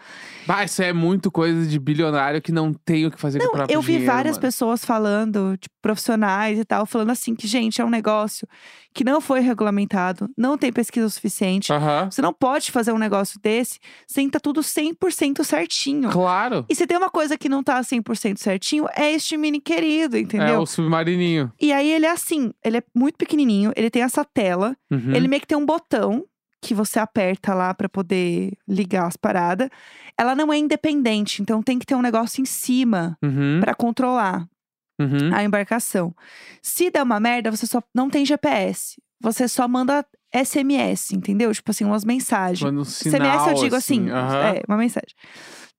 Bah, 0.47 0.65
isso 0.65 0.83
é 0.83 0.93
muito 0.93 1.31
coisa 1.31 1.67
de 1.67 1.79
bilionário 1.79 2.41
que 2.41 2.51
não 2.51 2.73
tem 2.73 3.05
o 3.07 3.11
que 3.11 3.21
fazer 3.21 3.39
com 3.39 3.45
o 3.45 3.47
Não, 3.49 3.53
próprio 3.55 3.75
eu 3.75 3.83
vi 3.83 3.93
dinheiro, 3.93 4.13
várias 4.13 4.37
mano. 4.37 4.41
pessoas 4.43 4.85
falando, 4.85 5.57
tipo, 5.59 5.75
profissionais 5.83 6.59
e 6.59 6.65
tal, 6.65 6.87
falando 6.87 7.11
assim 7.11 7.35
que, 7.35 7.47
gente, 7.47 7.81
é 7.81 7.85
um 7.85 7.91
negócio 7.91 8.47
que 8.95 9.05
não 9.05 9.21
foi 9.21 9.41
regulamentado, 9.41 10.29
não 10.37 10.57
tem 10.59 10.73
pesquisa 10.73 11.09
suficiente. 11.09 11.71
Você 12.11 12.21
não 12.23 12.33
pode 12.33 12.73
fazer 12.73 12.91
um 12.93 12.99
negócio 12.99 13.39
desse 13.41 13.79
sem 14.07 14.27
estar 14.27 14.41
tudo 14.41 14.61
100% 14.61 15.45
certinho. 15.45 16.11
Claro. 16.11 16.65
E 16.69 16.75
se 16.75 16.87
tem 16.87 16.97
uma 16.97 17.11
coisa 17.11 17.37
que 17.39 17.49
não 17.49 17.63
tá 17.63 17.81
100% 17.81 18.39
certinho, 18.39 18.87
é 18.97 19.13
este 19.13 19.37
mini 19.37 19.61
querido, 19.61 20.17
É 20.17 20.21
entendeu? 20.21 20.61
o 20.63 20.67
submarininho. 20.67 21.53
E 21.61 21.73
aí 21.73 21.93
ele 21.93 22.07
é 22.07 22.11
assim, 22.11 22.53
ele 22.65 22.79
é 22.79 22.83
muito 22.95 23.17
pequenininho, 23.17 23.73
ele 23.77 23.91
tem 23.91 24.03
essa 24.03 24.25
tela, 24.25 24.75
Uhum. 24.91 25.15
ele 25.15 25.29
meio 25.29 25.41
que 25.43 25.47
tem 25.47 25.59
um 25.59 25.67
botão 25.67 25.98
que 26.61 26.75
você 26.75 26.99
aperta 26.99 27.55
lá 27.55 27.73
pra 27.73 27.89
poder 27.89 28.53
ligar 28.67 29.07
as 29.07 29.17
paradas. 29.17 29.69
Ela 30.19 30.35
não 30.35 30.53
é 30.53 30.59
independente, 30.59 31.41
então 31.41 31.63
tem 31.63 31.79
que 31.79 31.87
ter 31.87 31.95
um 31.95 32.03
negócio 32.03 32.43
em 32.43 32.45
cima 32.45 33.17
Uhum. 33.23 33.59
pra 33.61 33.75
controlar 33.75 34.47
Uhum. 35.01 35.33
a 35.33 35.45
embarcação. 35.45 36.13
Se 36.61 36.91
der 36.91 37.03
uma 37.05 37.21
merda, 37.21 37.51
você 37.53 37.65
só 37.67 37.81
não 37.95 38.11
tem 38.11 38.27
GPS. 38.27 39.01
Você 39.21 39.47
só 39.47 39.69
manda 39.69 40.05
SMS, 40.33 41.15
entendeu? 41.15 41.53
Tipo 41.55 41.71
assim, 41.71 41.85
umas 41.85 42.05
mensagens. 42.05 42.61
Manda 42.63 42.81
um 42.81 42.85
sinal, 42.85 43.21
SMS 43.21 43.49
eu 43.49 43.55
digo 43.65 43.77
assim, 43.77 44.11
aham. 44.11 44.37
é, 44.57 44.63
uma 44.67 44.77
mensagem. 44.77 45.15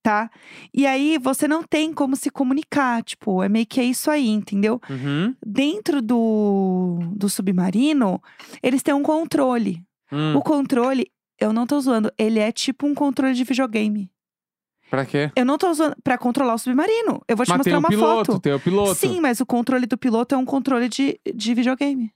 Tá? 0.02 0.32
E 0.74 0.88
aí 0.88 1.18
você 1.18 1.46
não 1.46 1.62
tem 1.62 1.94
como 1.94 2.16
se 2.16 2.30
comunicar, 2.30 3.04
tipo, 3.04 3.44
é 3.44 3.50
meio 3.50 3.66
que 3.66 3.82
é 3.82 3.84
isso 3.84 4.10
aí, 4.10 4.30
entendeu? 4.30 4.80
Uhum. 4.90 5.36
Dentro 5.46 6.02
do, 6.02 7.00
do 7.14 7.28
submarino, 7.30 8.22
eles 8.64 8.82
têm 8.82 8.94
um 8.94 9.04
controle. 9.04 9.84
Hum. 10.12 10.36
O 10.36 10.42
controle, 10.42 11.12
eu 11.40 11.54
não 11.54 11.66
tô 11.68 11.80
zoando, 11.80 12.12
ele 12.18 12.40
é 12.40 12.52
tipo 12.52 12.86
um 12.88 12.94
controle 12.96 13.34
de 13.34 13.44
videogame. 13.44 14.10
Pra 14.90 15.06
quê? 15.06 15.32
Eu 15.36 15.46
não 15.46 15.58
tô 15.58 15.72
zoando 15.74 15.96
pra 16.04 16.18
controlar 16.18 16.56
o 16.56 16.58
submarino. 16.58 17.22
Eu 17.28 17.38
vou 17.38 17.46
te 17.46 17.50
Mas 17.50 17.62
tem 17.62 17.74
mostrar 17.74 17.76
o 17.76 17.80
uma 17.80 17.90
piloto, 17.90 18.32
foto. 18.34 18.42
tem 18.42 18.54
o 18.54 18.60
piloto. 18.60 18.96
Sim, 18.96 19.22
mas 19.22 19.40
o 19.40 19.46
controle 19.46 19.86
do 19.86 19.98
piloto 19.98 20.34
é 20.34 20.38
um 20.38 20.46
controle 20.46 20.90
de, 20.90 21.20
de 21.36 21.54
videogame. 21.54 22.12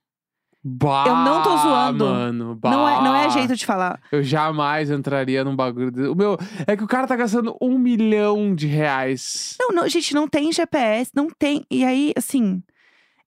Bah, 0.66 1.04
Eu 1.06 1.16
não 1.18 1.44
tô 1.44 1.56
zoando. 1.58 2.06
Mano, 2.06 2.60
Não 2.64 2.88
é, 2.90 3.04
não 3.04 3.16
é 3.16 3.24
bah. 3.26 3.30
jeito 3.30 3.56
de 3.56 3.66
falar. 3.66 4.02
Eu 4.12 4.24
jamais 4.24 4.90
entraria 4.90 5.44
num 5.44 5.56
bagulho. 5.56 5.92
desse. 5.92 6.08
O 6.08 6.16
meu. 6.16 6.38
É 6.66 6.76
que 6.76 6.84
o 6.84 6.88
cara 6.88 7.06
tá 7.06 7.16
gastando 7.18 7.56
um 7.62 7.78
milhão 7.78 8.56
de 8.56 8.66
reais. 8.66 9.56
Não, 9.60 9.70
não, 9.76 9.88
gente, 9.90 10.14
não 10.16 10.28
tem 10.28 10.52
GPS, 10.52 11.12
não 11.14 11.28
tem. 11.30 11.66
E 11.70 11.84
aí, 11.84 12.14
assim, 12.18 12.64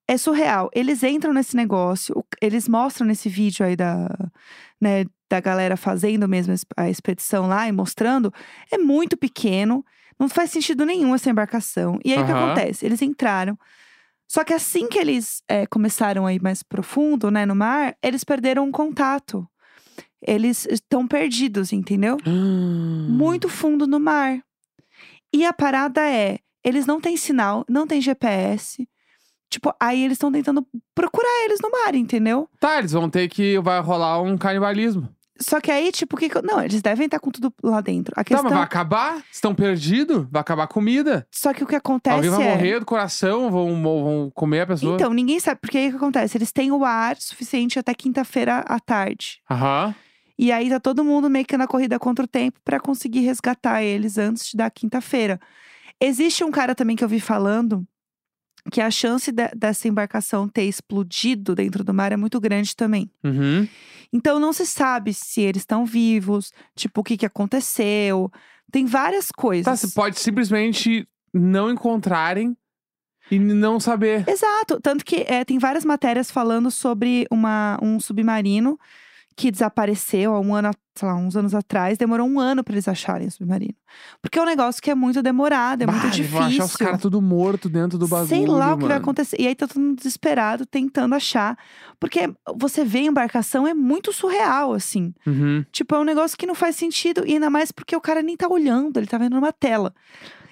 é 0.08 0.16
surreal. 0.16 0.70
Eles 0.74 1.02
entram 1.02 1.32
nesse 1.32 1.56
negócio, 1.56 2.24
eles 2.40 2.68
mostram 2.68 3.06
nesse 3.06 3.28
vídeo 3.28 3.64
aí 3.66 3.74
da, 3.76 4.08
né, 4.80 5.04
da 5.28 5.40
galera 5.40 5.76
fazendo 5.76 6.28
mesmo 6.28 6.52
es- 6.52 6.64
a 6.76 6.88
expedição 6.88 7.46
lá 7.48 7.66
e 7.68 7.72
mostrando. 7.72 8.32
É 8.70 8.78
muito 8.78 9.16
pequeno, 9.16 9.84
não 10.18 10.28
faz 10.28 10.50
sentido 10.50 10.84
nenhum 10.86 11.14
essa 11.14 11.28
embarcação. 11.30 11.98
E 12.04 12.12
aí 12.12 12.22
o 12.22 12.26
que 12.26 12.32
acontece? 12.44 12.86
Eles 12.86 13.02
entraram. 13.02 13.58
Só 14.28 14.42
que 14.44 14.52
assim 14.54 14.88
que 14.88 14.98
eles 14.98 15.42
é, 15.48 15.66
começaram 15.66 16.26
a 16.26 16.32
ir 16.32 16.42
mais 16.42 16.62
profundo, 16.62 17.30
né, 17.30 17.44
no 17.46 17.54
mar, 17.54 17.96
eles 18.02 18.24
perderam 18.24 18.68
o 18.68 18.72
contato. 18.72 19.46
Eles 20.26 20.66
estão 20.70 21.06
perdidos, 21.06 21.72
entendeu? 21.72 22.16
muito 22.26 23.48
fundo 23.50 23.86
no 23.86 24.00
mar. 24.00 24.40
E 25.32 25.44
a 25.44 25.52
parada 25.52 26.00
é, 26.00 26.38
eles 26.64 26.86
não 26.86 27.00
têm 27.00 27.16
sinal, 27.16 27.64
não 27.68 27.86
tem 27.86 28.00
GPS. 28.00 28.88
Tipo, 29.50 29.72
aí 29.80 30.02
eles 30.04 30.16
estão 30.16 30.30
tentando 30.32 30.66
procurar 30.94 31.44
eles 31.44 31.58
no 31.62 31.70
mar, 31.70 31.94
entendeu? 31.94 32.48
Tá, 32.58 32.78
eles 32.78 32.92
vão 32.92 33.08
ter 33.08 33.28
que. 33.28 33.58
Vai 33.60 33.80
rolar 33.80 34.20
um 34.20 34.36
canibalismo. 34.36 35.08
Só 35.38 35.60
que 35.60 35.70
aí, 35.70 35.92
tipo, 35.92 36.16
o 36.16 36.18
que 36.18 36.30
que 36.30 36.38
eu- 36.38 36.42
Não, 36.42 36.62
eles 36.62 36.80
devem 36.80 37.04
estar 37.04 37.18
com 37.20 37.30
tudo 37.30 37.52
lá 37.62 37.82
dentro. 37.82 38.12
A 38.16 38.20
Tá, 38.20 38.24
questão... 38.24 38.44
mas 38.44 38.52
vai 38.54 38.62
acabar? 38.62 39.22
Estão 39.30 39.54
perdidos? 39.54 40.26
Vai 40.30 40.40
acabar 40.40 40.62
a 40.64 40.66
comida? 40.66 41.26
Só 41.30 41.52
que 41.52 41.62
o 41.62 41.66
que 41.66 41.76
acontece 41.76 42.16
Alguém 42.16 42.30
vai 42.30 42.42
é... 42.46 42.50
morrer 42.54 42.80
do 42.80 42.86
coração? 42.86 43.50
Vão, 43.50 43.82
vão 43.82 44.32
comer 44.34 44.62
a 44.62 44.66
pessoa? 44.68 44.94
Então, 44.94 45.12
ninguém 45.12 45.38
sabe. 45.38 45.60
Porque 45.60 45.76
aí 45.76 45.88
o 45.88 45.90
que 45.90 45.96
acontece? 45.96 46.38
Eles 46.38 46.52
têm 46.52 46.72
o 46.72 46.82
ar 46.86 47.16
suficiente 47.18 47.78
até 47.78 47.92
quinta-feira 47.94 48.60
à 48.66 48.80
tarde. 48.80 49.40
Aham. 49.50 49.94
E 50.38 50.50
aí 50.50 50.68
tá 50.70 50.80
todo 50.80 51.04
mundo 51.04 51.28
meio 51.30 51.44
que 51.46 51.56
na 51.56 51.66
corrida 51.66 51.98
contra 51.98 52.24
o 52.24 52.28
tempo 52.28 52.58
pra 52.64 52.80
conseguir 52.80 53.20
resgatar 53.20 53.82
eles 53.82 54.16
antes 54.18 54.54
da 54.54 54.70
quinta-feira. 54.70 55.38
Existe 56.00 56.44
um 56.44 56.50
cara 56.50 56.74
também 56.74 56.96
que 56.96 57.04
eu 57.04 57.08
vi 57.08 57.20
falando 57.20 57.86
que 58.70 58.80
a 58.80 58.90
chance 58.90 59.30
de- 59.32 59.48
dessa 59.56 59.88
embarcação 59.88 60.48
ter 60.48 60.64
explodido 60.64 61.54
dentro 61.54 61.82
do 61.84 61.94
mar 61.94 62.12
é 62.12 62.16
muito 62.16 62.40
grande 62.40 62.74
também. 62.74 63.10
Uhum. 63.24 63.66
Então 64.12 64.38
não 64.38 64.52
se 64.52 64.66
sabe 64.66 65.12
se 65.12 65.40
eles 65.40 65.62
estão 65.62 65.84
vivos, 65.84 66.52
tipo, 66.74 67.00
o 67.00 67.04
que, 67.04 67.16
que 67.16 67.26
aconteceu. 67.26 68.30
Tem 68.70 68.84
várias 68.86 69.30
coisas. 69.30 69.64
Tá, 69.64 69.76
você 69.76 69.94
pode 69.94 70.18
simplesmente 70.18 71.06
não 71.32 71.70
encontrarem 71.70 72.56
e 73.30 73.38
não 73.38 73.80
saber. 73.80 74.24
Exato. 74.28 74.80
Tanto 74.80 75.04
que 75.04 75.24
é, 75.28 75.44
tem 75.44 75.58
várias 75.58 75.84
matérias 75.84 76.30
falando 76.30 76.70
sobre 76.70 77.26
uma, 77.30 77.78
um 77.82 77.98
submarino 77.98 78.78
que 79.36 79.50
desapareceu 79.50 80.34
há 80.34 80.40
um 80.40 80.54
ano, 80.54 80.70
sei 80.94 81.06
lá, 81.06 81.14
uns 81.14 81.36
anos 81.36 81.54
atrás. 81.54 81.98
Demorou 81.98 82.26
um 82.26 82.40
ano 82.40 82.64
para 82.64 82.72
eles 82.74 82.88
acharem 82.88 83.28
o 83.28 83.30
submarino. 83.30 83.74
Porque 84.22 84.38
é 84.38 84.42
um 84.42 84.46
negócio 84.46 84.80
que 84.80 84.90
é 84.90 84.94
muito 84.94 85.22
demorado, 85.22 85.82
é 85.82 85.86
Bah, 85.86 85.92
muito 85.92 86.08
difícil. 86.10 86.38
Vão 86.38 86.46
achar 86.46 86.64
os 86.64 86.76
caras 86.76 87.00
tudo 87.02 87.20
morto 87.20 87.68
dentro 87.68 87.98
do 87.98 88.08
bagulho. 88.08 88.28
Sei 88.28 88.46
lá 88.46 88.72
o 88.72 88.76
que 88.78 88.84
vai 88.84 88.94
mano. 88.94 89.02
acontecer. 89.02 89.36
E 89.38 89.46
aí 89.46 89.54
tá 89.54 89.66
todo 89.66 89.78
mundo 89.78 89.98
desesperado, 89.98 90.64
tentando 90.64 91.14
achar. 91.14 91.58
Porque 92.00 92.32
você 92.56 92.82
vê 92.82 93.00
a 93.00 93.02
embarcação, 93.02 93.66
é 93.66 93.74
muito 93.74 94.10
surreal, 94.10 94.72
assim. 94.72 95.12
Uhum. 95.26 95.62
Tipo, 95.70 95.94
é 95.94 95.98
um 95.98 96.04
negócio 96.04 96.36
que 96.38 96.46
não 96.46 96.54
faz 96.54 96.76
sentido. 96.76 97.22
E 97.26 97.34
ainda 97.34 97.50
mais 97.50 97.70
porque 97.70 97.94
o 97.94 98.00
cara 98.00 98.22
nem 98.22 98.36
tá 98.38 98.48
olhando, 98.48 98.96
ele 98.96 99.06
tá 99.06 99.18
vendo 99.18 99.34
numa 99.34 99.52
tela. 99.52 99.94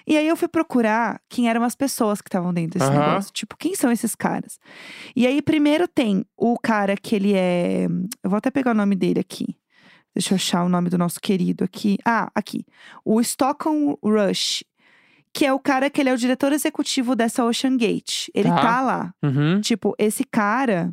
E 0.07 0.17
aí 0.17 0.27
eu 0.29 0.37
fui 0.37 0.49
procurar 0.49 1.21
quem 1.31 1.49
eram 1.49 1.63
as 1.65 1.75
pessoas 1.75 2.21
que 2.21 2.29
estavam 2.29 2.53
dentro 2.53 2.79
desse 2.79 2.91
Aham. 2.91 2.99
negócio. 3.09 3.33
Tipo, 3.33 3.57
quem 3.57 3.75
são 3.75 3.91
esses 3.91 4.15
caras? 4.15 4.59
E 5.17 5.27
aí, 5.27 5.41
primeiro 5.41 5.89
tem 5.89 6.25
o 6.37 6.59
cara 6.59 6.95
que 6.97 7.15
ele 7.15 7.33
é. 7.35 7.87
Eu 8.23 8.31
vou 8.31 8.37
até 8.37 8.51
pegar 8.51 8.73
o 8.73 8.75
nome 8.75 8.95
dele 8.95 9.21
aqui. 9.21 9.57
Deixa 10.15 10.33
eu 10.33 10.37
achar 10.37 10.63
o 10.65 10.69
nome 10.69 10.89
do 10.91 10.99
nosso 10.99 11.19
querido 11.21 11.65
aqui. 11.65 11.99
Ah, 12.05 12.31
aqui. 12.35 12.65
O 13.05 13.21
Stockton 13.21 13.97
Rush. 14.03 14.63
Que 15.33 15.45
é 15.45 15.53
o 15.53 15.59
cara 15.59 15.91
que 15.91 16.01
ele 16.01 16.11
é 16.11 16.13
o 16.15 16.17
diretor 16.17 16.53
executivo 16.53 17.17
dessa 17.17 17.45
Ocean 17.45 17.77
Gate. 17.77 18.29
Ele 18.33 18.49
Tá. 18.51 18.61
tá 18.61 18.81
lá. 18.81 19.15
Uhum. 19.21 19.61
Tipo, 19.61 19.93
esse 19.99 20.23
cara, 20.23 20.93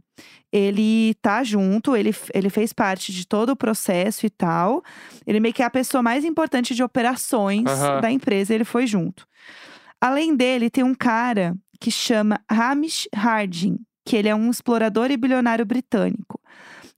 ele 0.51 1.13
tá 1.21 1.43
junto, 1.43 1.95
ele, 1.95 2.13
ele 2.33 2.49
fez 2.49 2.73
parte 2.73 3.13
de 3.13 3.25
todo 3.25 3.51
o 3.51 3.55
processo 3.55 4.25
e 4.25 4.29
tal. 4.29 4.83
Ele 5.25 5.39
meio 5.39 5.53
que 5.53 5.63
é 5.63 5.65
a 5.65 5.69
pessoa 5.69 6.03
mais 6.03 6.25
importante 6.25 6.75
de 6.75 6.83
operações 6.83 7.67
Aham. 7.67 8.01
da 8.01 8.11
empresa, 8.11 8.53
ele 8.53 8.65
foi 8.65 8.85
junto. 8.85 9.25
Além 9.99 10.35
dele, 10.35 10.69
tem 10.69 10.83
um 10.83 10.95
cara 10.95 11.55
que 11.79 11.91
chama 11.91 12.39
Hamish 12.49 13.07
Harding, 13.15 13.79
que 14.05 14.17
ele 14.17 14.27
é 14.27 14.35
um 14.35 14.49
explorador 14.49 15.09
e 15.11 15.17
bilionário 15.17 15.65
britânico. 15.65 16.39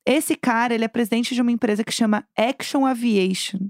Esse 0.06 0.36
cara, 0.36 0.74
ele 0.74 0.84
é 0.84 0.88
presidente 0.90 1.34
de 1.34 1.42
uma 1.42 1.52
empresa 1.52 1.84
que 1.84 1.92
chama 1.92 2.26
Action 2.38 2.86
Aviation, 2.86 3.70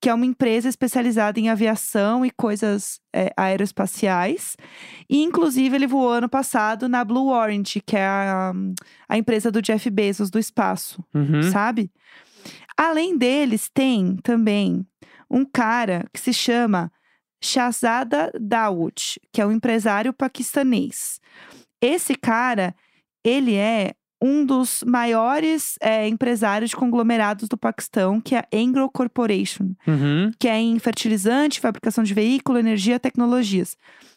que 0.00 0.08
é 0.08 0.14
uma 0.14 0.24
empresa 0.24 0.68
especializada 0.68 1.40
em 1.40 1.48
aviação 1.48 2.24
e 2.24 2.30
coisas 2.30 3.00
é, 3.12 3.32
aeroespaciais. 3.36 4.56
E, 5.10 5.22
inclusive, 5.22 5.74
ele 5.74 5.86
voou 5.88 6.10
ano 6.10 6.28
passado 6.28 6.88
na 6.88 7.04
Blue 7.04 7.28
Orange, 7.28 7.80
que 7.84 7.96
é 7.96 8.06
a, 8.06 8.52
a 9.08 9.18
empresa 9.18 9.50
do 9.50 9.60
Jeff 9.60 9.90
Bezos 9.90 10.30
do 10.30 10.38
espaço, 10.38 11.04
Uhum. 11.12 11.42
sabe? 11.50 11.90
Além 12.76 13.18
deles, 13.18 13.68
tem 13.72 14.16
também 14.22 14.86
um 15.30 15.44
cara 15.44 16.06
que 16.12 16.20
se 16.20 16.32
chama 16.32 16.92
Shahzada 17.42 18.30
Dawood, 18.40 19.20
que 19.32 19.40
é 19.40 19.46
um 19.46 19.52
empresário 19.52 20.12
paquistanês. 20.12 21.20
Esse 21.80 22.14
cara, 22.14 22.74
ele 23.24 23.56
é 23.56 23.94
um 24.22 24.46
dos 24.46 24.84
maiores 24.86 25.76
é, 25.80 26.06
empresários 26.06 26.70
de 26.70 26.76
conglomerados 26.76 27.48
do 27.48 27.58
Paquistão, 27.58 28.20
que 28.20 28.36
é 28.36 28.38
a 28.38 28.46
Anglo 28.54 28.88
Corporation 28.88 29.74
Uhum. 29.86 30.30
que 30.38 30.46
é 30.48 30.58
em 30.58 30.78
fertilizante, 30.78 31.60
fabricação 31.60 32.04
de 32.04 32.14
veículo, 32.14 32.58
energia, 32.58 33.00
tecnologias. 33.00 33.76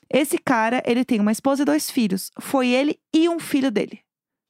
Esse 0.09 0.37
cara, 0.37 0.83
ele 0.85 1.03
tem 1.03 1.19
uma 1.19 1.31
esposa 1.31 1.63
e 1.63 1.65
dois 1.65 1.89
filhos. 1.89 2.29
Foi 2.39 2.69
ele 2.69 2.99
e 3.13 3.27
um 3.27 3.39
filho 3.39 3.71
dele. 3.71 3.99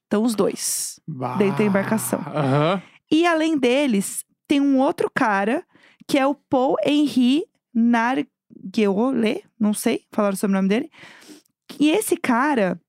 Então, 0.06 0.22
os 0.22 0.34
dois. 0.34 1.00
Dentro 1.38 1.58
da 1.58 1.64
embarcação. 1.64 2.20
Aham. 2.20 2.82
E 3.10 3.26
além 3.26 3.56
deles, 3.58 4.24
tem 4.46 4.60
um 4.60 4.78
outro 4.78 5.10
cara, 5.12 5.64
que 6.06 6.18
é 6.18 6.26
o 6.26 6.34
Paul 6.34 6.76
Henri 6.84 7.44
Nargueole, 7.74 9.44
não 9.58 9.72
sei, 9.72 10.02
sobre 10.36 10.56
o 10.56 10.60
nome 10.60 10.68
dele. 10.68 10.90
E 11.80 11.90
esse 11.90 12.16
cara, 12.16 12.80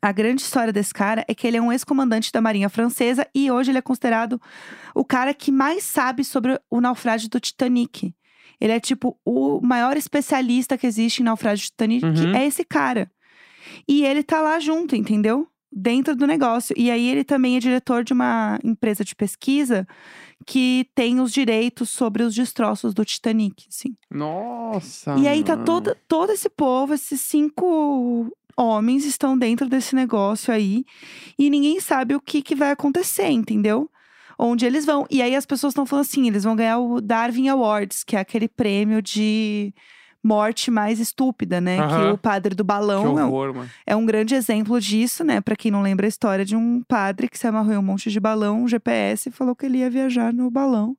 a 0.00 0.10
grande 0.12 0.42
história 0.42 0.72
desse 0.72 0.92
cara 0.94 1.24
é 1.28 1.34
que 1.34 1.46
ele 1.46 1.56
é 1.56 1.62
um 1.62 1.70
ex-comandante 1.72 2.32
da 2.32 2.40
Marinha 2.40 2.68
Francesa 2.68 3.26
e 3.34 3.50
hoje 3.50 3.70
ele 3.70 3.78
é 3.78 3.82
considerado 3.82 4.40
o 4.94 5.04
cara 5.04 5.34
que 5.34 5.52
mais 5.52 5.84
sabe 5.84 6.24
sobre 6.24 6.58
o 6.70 6.80
naufrágio 6.80 7.28
do 7.28 7.38
Titanic. 7.38 8.14
Ele 8.60 8.72
é 8.72 8.80
tipo 8.80 9.18
o 9.24 9.60
maior 9.60 9.96
especialista 9.96 10.78
que 10.78 10.86
existe 10.86 11.20
em 11.20 11.24
naufrágio 11.24 11.66
do 11.66 11.70
Titanic, 11.70 12.04
Uhum. 12.04 12.34
é 12.34 12.46
esse 12.46 12.64
cara. 12.64 13.10
E 13.88 14.04
ele 14.04 14.22
tá 14.22 14.40
lá 14.40 14.58
junto, 14.60 14.94
entendeu? 14.96 15.46
Dentro 15.74 16.14
do 16.14 16.26
negócio. 16.26 16.74
E 16.78 16.90
aí 16.90 17.08
ele 17.08 17.24
também 17.24 17.56
é 17.56 17.60
diretor 17.60 18.04
de 18.04 18.12
uma 18.12 18.58
empresa 18.62 19.04
de 19.04 19.14
pesquisa 19.14 19.86
que 20.46 20.86
tem 20.94 21.20
os 21.20 21.32
direitos 21.32 21.88
sobre 21.90 22.22
os 22.22 22.34
destroços 22.34 22.92
do 22.92 23.04
Titanic, 23.04 23.66
assim. 23.68 23.96
Nossa. 24.10 25.14
E 25.18 25.26
aí 25.26 25.42
tá 25.42 25.56
todo, 25.56 25.96
todo 26.06 26.30
esse 26.32 26.48
povo, 26.48 26.94
esses 26.94 27.20
cinco 27.20 28.30
homens 28.56 29.04
estão 29.04 29.36
dentro 29.36 29.68
desse 29.68 29.94
negócio 29.94 30.52
aí. 30.52 30.84
E 31.38 31.48
ninguém 31.48 31.80
sabe 31.80 32.14
o 32.14 32.20
que, 32.20 32.42
que 32.42 32.54
vai 32.54 32.70
acontecer, 32.70 33.28
entendeu? 33.28 33.90
Onde 34.38 34.66
eles 34.66 34.84
vão. 34.84 35.06
E 35.10 35.22
aí 35.22 35.34
as 35.34 35.46
pessoas 35.46 35.72
estão 35.72 35.86
falando 35.86 36.06
assim: 36.06 36.26
eles 36.26 36.44
vão 36.44 36.56
ganhar 36.56 36.78
o 36.78 37.00
Darwin 37.00 37.48
Awards, 37.48 38.02
que 38.04 38.16
é 38.16 38.20
aquele 38.20 38.48
prêmio 38.48 39.00
de 39.00 39.72
morte 40.22 40.70
mais 40.70 41.00
estúpida, 41.00 41.60
né? 41.60 41.76
Que 41.88 42.12
o 42.12 42.18
padre 42.18 42.54
do 42.54 42.62
balão 42.64 43.18
é 43.18 43.24
um- 43.24 43.28
horror, 43.28 43.66
é 43.86 43.96
um 43.96 44.06
grande 44.06 44.34
exemplo 44.34 44.80
disso, 44.80 45.24
né? 45.24 45.40
Pra 45.40 45.56
quem 45.56 45.70
não 45.70 45.82
lembra 45.82 46.06
a 46.06 46.08
história 46.08 46.44
de 46.44 46.54
um 46.56 46.82
padre 46.86 47.28
que 47.28 47.38
se 47.38 47.46
amarrou 47.46 47.72
em 47.72 47.76
um 47.78 47.82
monte 47.82 48.10
de 48.10 48.20
balão, 48.20 48.62
um 48.62 48.68
GPS, 48.68 49.28
e 49.28 49.32
falou 49.32 49.54
que 49.56 49.66
ele 49.66 49.78
ia 49.78 49.90
viajar 49.90 50.32
no 50.32 50.50
balão. 50.50 50.96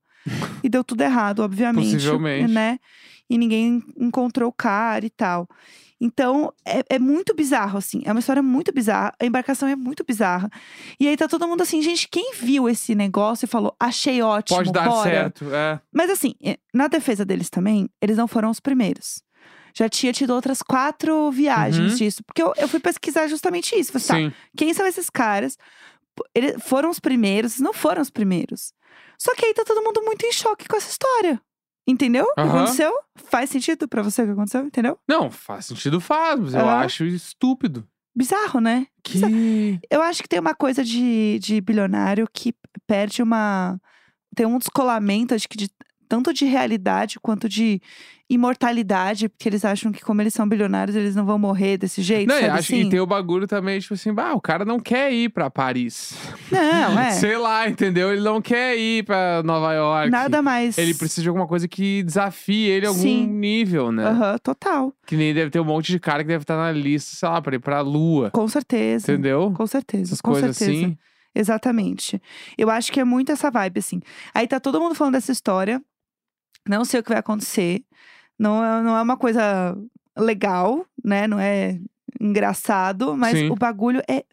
e 0.64 0.70
deu 0.70 0.84
tudo 0.84 1.02
errado, 1.02 1.40
obviamente. 1.42 1.92
Possivelmente. 1.96 2.52
Né? 2.54 2.80
E 3.30 3.38
ninguém 3.38 3.82
encontrou 3.98 4.50
o 4.50 4.54
cara 4.54 5.06
e 5.06 5.10
tal. 5.10 5.48
Então, 6.06 6.52
é, 6.66 6.84
é 6.90 7.00
muito 7.00 7.34
bizarro, 7.34 7.78
assim. 7.78 8.02
É 8.06 8.12
uma 8.12 8.20
história 8.20 8.44
muito 8.44 8.74
bizarra. 8.74 9.14
A 9.18 9.26
embarcação 9.26 9.70
é 9.70 9.76
muito 9.76 10.04
bizarra. 10.04 10.50
E 11.00 11.08
aí 11.08 11.16
tá 11.16 11.30
todo 11.30 11.48
mundo 11.48 11.62
assim, 11.62 11.82
gente, 11.82 12.10
quem 12.10 12.34
viu 12.36 12.68
esse 12.68 12.94
negócio 12.94 13.46
e 13.46 13.48
falou, 13.48 13.74
achei 13.80 14.22
ótimo, 14.22 14.58
Pode 14.58 14.72
dar 14.74 14.90
bora. 14.90 15.10
certo. 15.10 15.46
É. 15.54 15.80
Mas 15.94 16.10
assim, 16.10 16.36
na 16.74 16.90
defesa 16.90 17.24
deles 17.24 17.50
também, 17.50 17.90
eles 18.02 18.18
não 18.18 18.28
foram 18.28 18.50
os 18.50 18.60
primeiros. 18.60 19.24
Já 19.74 19.88
tinha 19.88 20.12
tido 20.12 20.32
outras 20.34 20.62
quatro 20.62 21.32
viagens 21.32 21.92
Uhum. 21.94 21.98
disso. 21.98 22.22
Porque 22.26 22.44
eu, 22.44 22.54
eu 22.58 22.68
fui 22.68 22.82
pesquisar 22.82 23.28
justamente 23.28 23.74
isso. 23.80 23.94
Falei, 23.94 24.08
tá, 24.08 24.16
Sim. 24.36 24.44
quem 24.58 24.74
são 24.74 24.86
esses 24.86 25.10
caras? 25.10 25.58
Eles 26.36 26.62
foram 26.62 26.90
os 26.90 27.00
primeiros, 27.00 27.60
não 27.60 27.72
foram 27.74 28.02
os 28.02 28.10
primeiros. 28.10 28.74
Só 29.18 29.34
que 29.36 29.46
aí 29.46 29.54
tá 29.54 29.64
todo 29.66 29.82
mundo 29.82 30.02
muito 30.04 30.26
em 30.26 30.34
choque 30.34 30.68
com 30.68 30.76
essa 30.76 30.90
história. 30.90 31.42
Entendeu? 31.86 32.26
O 32.26 32.34
que 32.36 32.42
Aham. 32.42 32.50
aconteceu? 32.64 32.94
Faz 33.16 33.50
sentido 33.50 33.88
pra 33.88 34.02
você 34.02 34.22
o 34.22 34.26
que 34.26 34.32
aconteceu, 34.32 34.66
entendeu? 34.66 34.98
Não, 35.08 35.30
faz 35.30 35.66
sentido, 35.66 36.00
faz, 36.00 36.40
mas 36.40 36.54
eu 36.54 36.62
Aham. 36.62 36.86
acho 36.86 37.04
estúpido. 37.06 37.88
Bizarro, 38.16 38.60
né? 38.60 38.88
Que. 39.04 39.80
Eu 39.90 40.02
acho 40.02 40.22
que 40.22 40.30
tem 40.30 40.40
uma 40.40 40.54
coisa 40.54 40.84
de, 40.84 41.40
de 41.40 41.60
bilionário 41.60 42.28
que 42.32 42.54
perde 42.88 43.22
uma. 43.22 43.80
Tem 44.36 44.46
um 44.46 44.58
descolamento, 44.58 45.34
acho 45.36 45.48
que 45.50 45.58
de 45.58 45.70
tanto 46.14 46.32
de 46.32 46.46
realidade 46.46 47.20
quanto 47.20 47.50
de 47.50 47.82
imortalidade, 48.30 49.28
porque 49.30 49.50
eles 49.50 49.66
acham 49.66 49.92
que, 49.92 50.00
como 50.02 50.22
eles 50.22 50.32
são 50.32 50.48
bilionários, 50.48 50.96
eles 50.96 51.16
não 51.16 51.26
vão 51.26 51.40
morrer 51.40 51.76
desse 51.76 52.04
jeito. 52.04 52.28
Não, 52.28 52.36
sabe 52.36 52.50
acho 52.50 52.60
assim? 52.60 52.84
que 52.84 52.90
tem 52.92 53.00
o 53.00 53.06
bagulho 53.08 53.48
também, 53.48 53.80
tipo 53.80 53.96
assim, 53.96 54.14
bah, 54.14 54.34
o 54.34 54.40
cara 54.40 54.64
não 54.64 54.80
quer 54.80 55.12
ir 55.12 55.30
pra 55.30 55.50
Paris. 55.50 56.16
Não, 56.52 57.00
é. 57.02 57.12
Sei 57.14 57.36
lá, 57.36 57.68
entendeu? 57.68 58.12
Ele 58.14 58.22
não 58.22 58.40
quer 58.44 58.78
ir 58.78 59.04
pra 59.04 59.42
Nova 59.44 59.74
York. 59.74 60.12
Nada 60.12 60.40
mais. 60.44 60.78
Ele 60.78 60.94
precisa 60.94 61.24
de 61.24 61.30
alguma 61.30 61.48
coisa 61.48 61.68
que 61.68 62.04
desafie 62.04 62.68
ele 62.70 62.86
a 62.86 62.90
algum 62.90 63.02
Sim. 63.02 63.26
nível, 63.26 63.92
né? 63.92 64.06
Aham, 64.06 64.38
total. 64.38 64.94
Que 65.08 65.16
nem 65.18 65.34
deve 65.34 65.50
ter 65.50 65.60
um 65.62 65.66
monte 65.66 65.92
de 65.92 66.00
cara 66.00 66.24
que 66.24 66.28
deve 66.28 66.44
estar 66.44 66.56
na 66.58 66.72
lista, 66.72 67.16
sei 67.16 67.28
lá, 67.28 67.42
pra 67.42 67.56
ir 67.56 67.60
pra 67.60 67.82
Lua. 67.82 68.30
Com 68.30 68.48
certeza. 68.48 69.12
Entendeu? 69.12 69.52
Com 69.56 69.66
certeza. 69.66 70.04
Essas 70.04 70.22
com 70.22 70.32
coisas 70.32 70.56
certeza. 70.56 70.86
assim. 70.86 70.98
Exatamente. 71.36 72.22
Eu 72.56 72.70
acho 72.70 72.92
que 72.92 73.00
é 73.00 73.04
muito 73.04 73.32
essa 73.32 73.50
vibe, 73.50 73.80
assim. 73.80 74.00
Aí 74.34 74.48
tá 74.48 74.60
todo 74.60 74.80
mundo 74.80 74.94
falando 74.94 75.14
dessa 75.14 75.32
história. 75.32 75.82
Não 76.68 76.86
sei 76.86 77.00
o 77.00 77.04
que 77.04 77.10
vai 77.10 77.20
acontecer. 77.20 77.84
Não 78.38 78.64
é, 78.64 78.82
não 78.82 78.98
é 78.98 79.02
uma 79.02 79.18
coisa 79.18 79.78
legal, 80.18 80.86
né? 81.04 81.28
Não 81.28 81.40
é 81.40 81.80
engraçado, 82.20 83.16
mas 83.16 83.38
Sim. 83.38 83.50
o 83.50 83.56
bagulho 83.56 84.02
é 84.08 84.24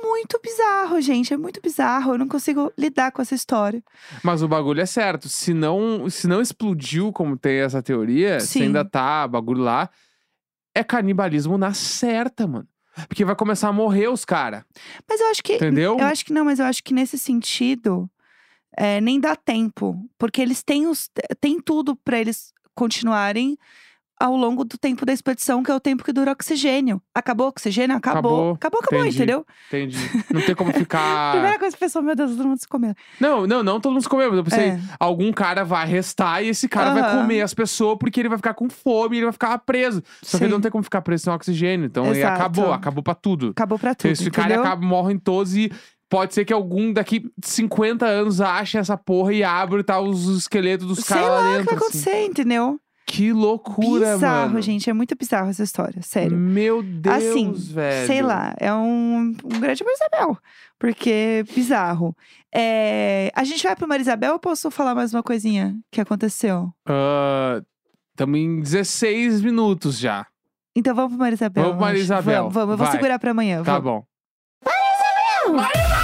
muito 0.00 0.40
bizarro, 0.42 1.00
gente. 1.00 1.34
É 1.34 1.36
muito 1.36 1.60
bizarro. 1.60 2.14
Eu 2.14 2.18
não 2.18 2.28
consigo 2.28 2.72
lidar 2.78 3.12
com 3.12 3.20
essa 3.20 3.34
história. 3.34 3.82
Mas 4.22 4.42
o 4.42 4.48
bagulho 4.48 4.80
é 4.80 4.86
certo. 4.86 5.28
Se 5.28 5.52
não, 5.52 6.08
se 6.08 6.26
não 6.26 6.40
explodiu, 6.40 7.12
como 7.12 7.36
tem 7.36 7.58
essa 7.58 7.82
teoria, 7.82 8.40
se 8.40 8.62
ainda 8.62 8.84
tá 8.84 9.26
bagulho 9.26 9.62
lá, 9.62 9.90
é 10.74 10.84
canibalismo 10.84 11.58
na 11.58 11.74
certa, 11.74 12.46
mano. 12.46 12.68
Porque 13.06 13.24
vai 13.24 13.36
começar 13.36 13.68
a 13.68 13.72
morrer 13.72 14.08
os 14.08 14.24
caras. 14.24 14.64
Mas 15.08 15.20
eu 15.20 15.28
acho 15.28 15.42
que. 15.42 15.54
Entendeu? 15.54 15.98
Eu 15.98 16.06
acho 16.06 16.24
que 16.24 16.32
não, 16.32 16.44
mas 16.44 16.58
eu 16.58 16.66
acho 16.66 16.82
que 16.82 16.94
nesse 16.94 17.18
sentido 17.18 18.10
é, 18.76 19.00
nem 19.00 19.18
dá 19.20 19.34
tempo. 19.36 19.96
Porque 20.18 20.40
eles 20.40 20.62
têm 20.62 20.86
os. 20.86 21.10
Tem 21.40 21.60
tudo 21.60 21.96
pra 21.96 22.18
eles 22.18 22.52
continuarem 22.74 23.58
ao 24.20 24.34
longo 24.36 24.64
do 24.64 24.76
tempo 24.76 25.06
da 25.06 25.12
expedição, 25.12 25.62
que 25.62 25.70
é 25.70 25.74
o 25.74 25.78
tempo 25.78 26.02
que 26.02 26.12
dura 26.12 26.32
oxigênio. 26.32 27.00
Acabou 27.14 27.46
o 27.46 27.50
oxigênio? 27.50 27.96
Acabou. 27.96 28.18
Acabou. 28.18 28.52
Acabou, 28.54 28.80
acabou, 28.80 29.00
Entendi. 29.02 29.16
entendeu? 29.16 29.46
Entendi. 29.68 29.96
Não 30.34 30.40
tem 30.40 30.56
como 30.56 30.72
ficar. 30.72 31.30
Primeira 31.38 31.56
coisa 31.56 31.76
que 31.76 31.80
pensou, 31.80 32.02
meu 32.02 32.16
Deus, 32.16 32.32
todo 32.34 32.48
mundo 32.48 32.58
se 32.58 32.66
comendo. 32.66 32.96
Não, 33.20 33.46
não, 33.46 33.62
não 33.62 33.80
todo 33.80 33.92
mundo 33.92 34.02
se 34.02 34.08
comeu. 34.08 34.28
mas 34.30 34.38
Eu 34.38 34.42
pensei, 34.44 34.70
É. 34.70 34.80
algum 34.98 35.32
cara 35.32 35.64
vai 35.64 35.82
arrestar 35.84 36.42
e 36.42 36.48
esse 36.48 36.68
cara 36.68 36.92
vai 36.92 37.02
Aham. 37.02 37.20
comer 37.22 37.42
as 37.42 37.54
pessoas 37.54 37.96
porque 37.96 38.18
ele 38.18 38.28
vai 38.28 38.38
ficar 38.38 38.54
com 38.54 38.68
fome 38.68 39.14
e 39.14 39.18
ele 39.20 39.26
vai 39.26 39.32
ficar 39.32 39.56
preso. 39.58 40.02
Só 40.20 40.36
que 40.36 40.42
ele 40.44 40.50
Sim. 40.50 40.54
não 40.54 40.60
tem 40.60 40.70
como 40.72 40.82
ficar 40.82 41.00
preso 41.02 41.22
sem 41.22 41.32
oxigênio. 41.32 41.86
Então 41.86 42.04
acabou, 42.10 42.72
acabou 42.72 43.04
pra 43.04 43.14
tudo. 43.14 43.50
Acabou 43.50 43.78
pra 43.78 43.92
Se 43.92 43.98
tudo, 43.98 44.16
ficarem, 44.16 44.50
entendeu? 44.54 44.64
acabam, 44.66 44.88
morrem 44.88 45.16
todos 45.16 45.54
e 45.54 45.70
pode 46.08 46.34
ser 46.34 46.44
que 46.44 46.52
algum 46.52 46.92
daqui 46.92 47.30
50 47.44 48.06
anos 48.06 48.40
ache 48.40 48.78
essa 48.78 48.96
porra 48.96 49.32
e 49.32 49.42
abra 49.44 49.80
e 49.80 49.84
tá 49.84 50.00
os 50.00 50.26
esqueletos 50.38 50.86
dos 50.86 51.00
Sei 51.00 51.16
caras 51.16 51.28
lá 51.30 51.34
lá 51.36 51.40
o 51.40 51.50
que 51.52 51.58
dentro. 51.58 51.64
vai 51.66 51.74
assim. 51.74 51.98
acontecer, 51.98 52.24
entendeu? 52.26 52.80
Que 53.06 53.32
loucura, 53.32 54.14
bizarro, 54.14 54.48
mano. 54.48 54.60
gente. 54.60 54.90
É 54.90 54.92
muito 54.92 55.16
bizarro 55.16 55.48
essa 55.48 55.62
história, 55.62 56.02
sério. 56.02 56.36
Meu 56.36 56.82
Deus, 56.82 57.16
assim, 57.16 57.52
velho. 57.52 58.06
sei 58.06 58.20
lá, 58.20 58.54
é 58.58 58.72
um, 58.74 59.34
um 59.44 59.60
grande 59.60 59.82
Marisabel. 59.82 60.36
Porque 60.78 61.42
bizarro. 61.54 62.14
É, 62.54 63.30
a 63.34 63.44
gente 63.44 63.62
vai 63.62 63.74
pro 63.74 63.88
Marisabel 63.88 64.34
ou 64.34 64.38
posso 64.38 64.70
falar 64.70 64.94
mais 64.94 65.14
uma 65.14 65.22
coisinha 65.22 65.74
que 65.90 66.00
aconteceu? 66.02 66.70
Estamos 68.12 68.38
em 68.38 68.60
16 68.60 69.40
minutos 69.40 69.98
já. 69.98 70.26
Então 70.76 70.94
vamos 70.94 71.12
pro 71.12 71.18
Marisabel. 71.20 71.62
Vamos 71.64 71.76
pro. 71.78 71.86
Marisabel. 71.86 72.42
Vamos, 72.50 72.54
vamos. 72.54 72.70
Eu 72.72 72.76
vou 72.76 72.86
Vai. 72.86 72.94
segurar 72.94 73.18
pra 73.18 73.30
amanhã. 73.30 73.62
Tá 73.62 73.78
vamos. 73.78 74.04
bom. 74.66 75.97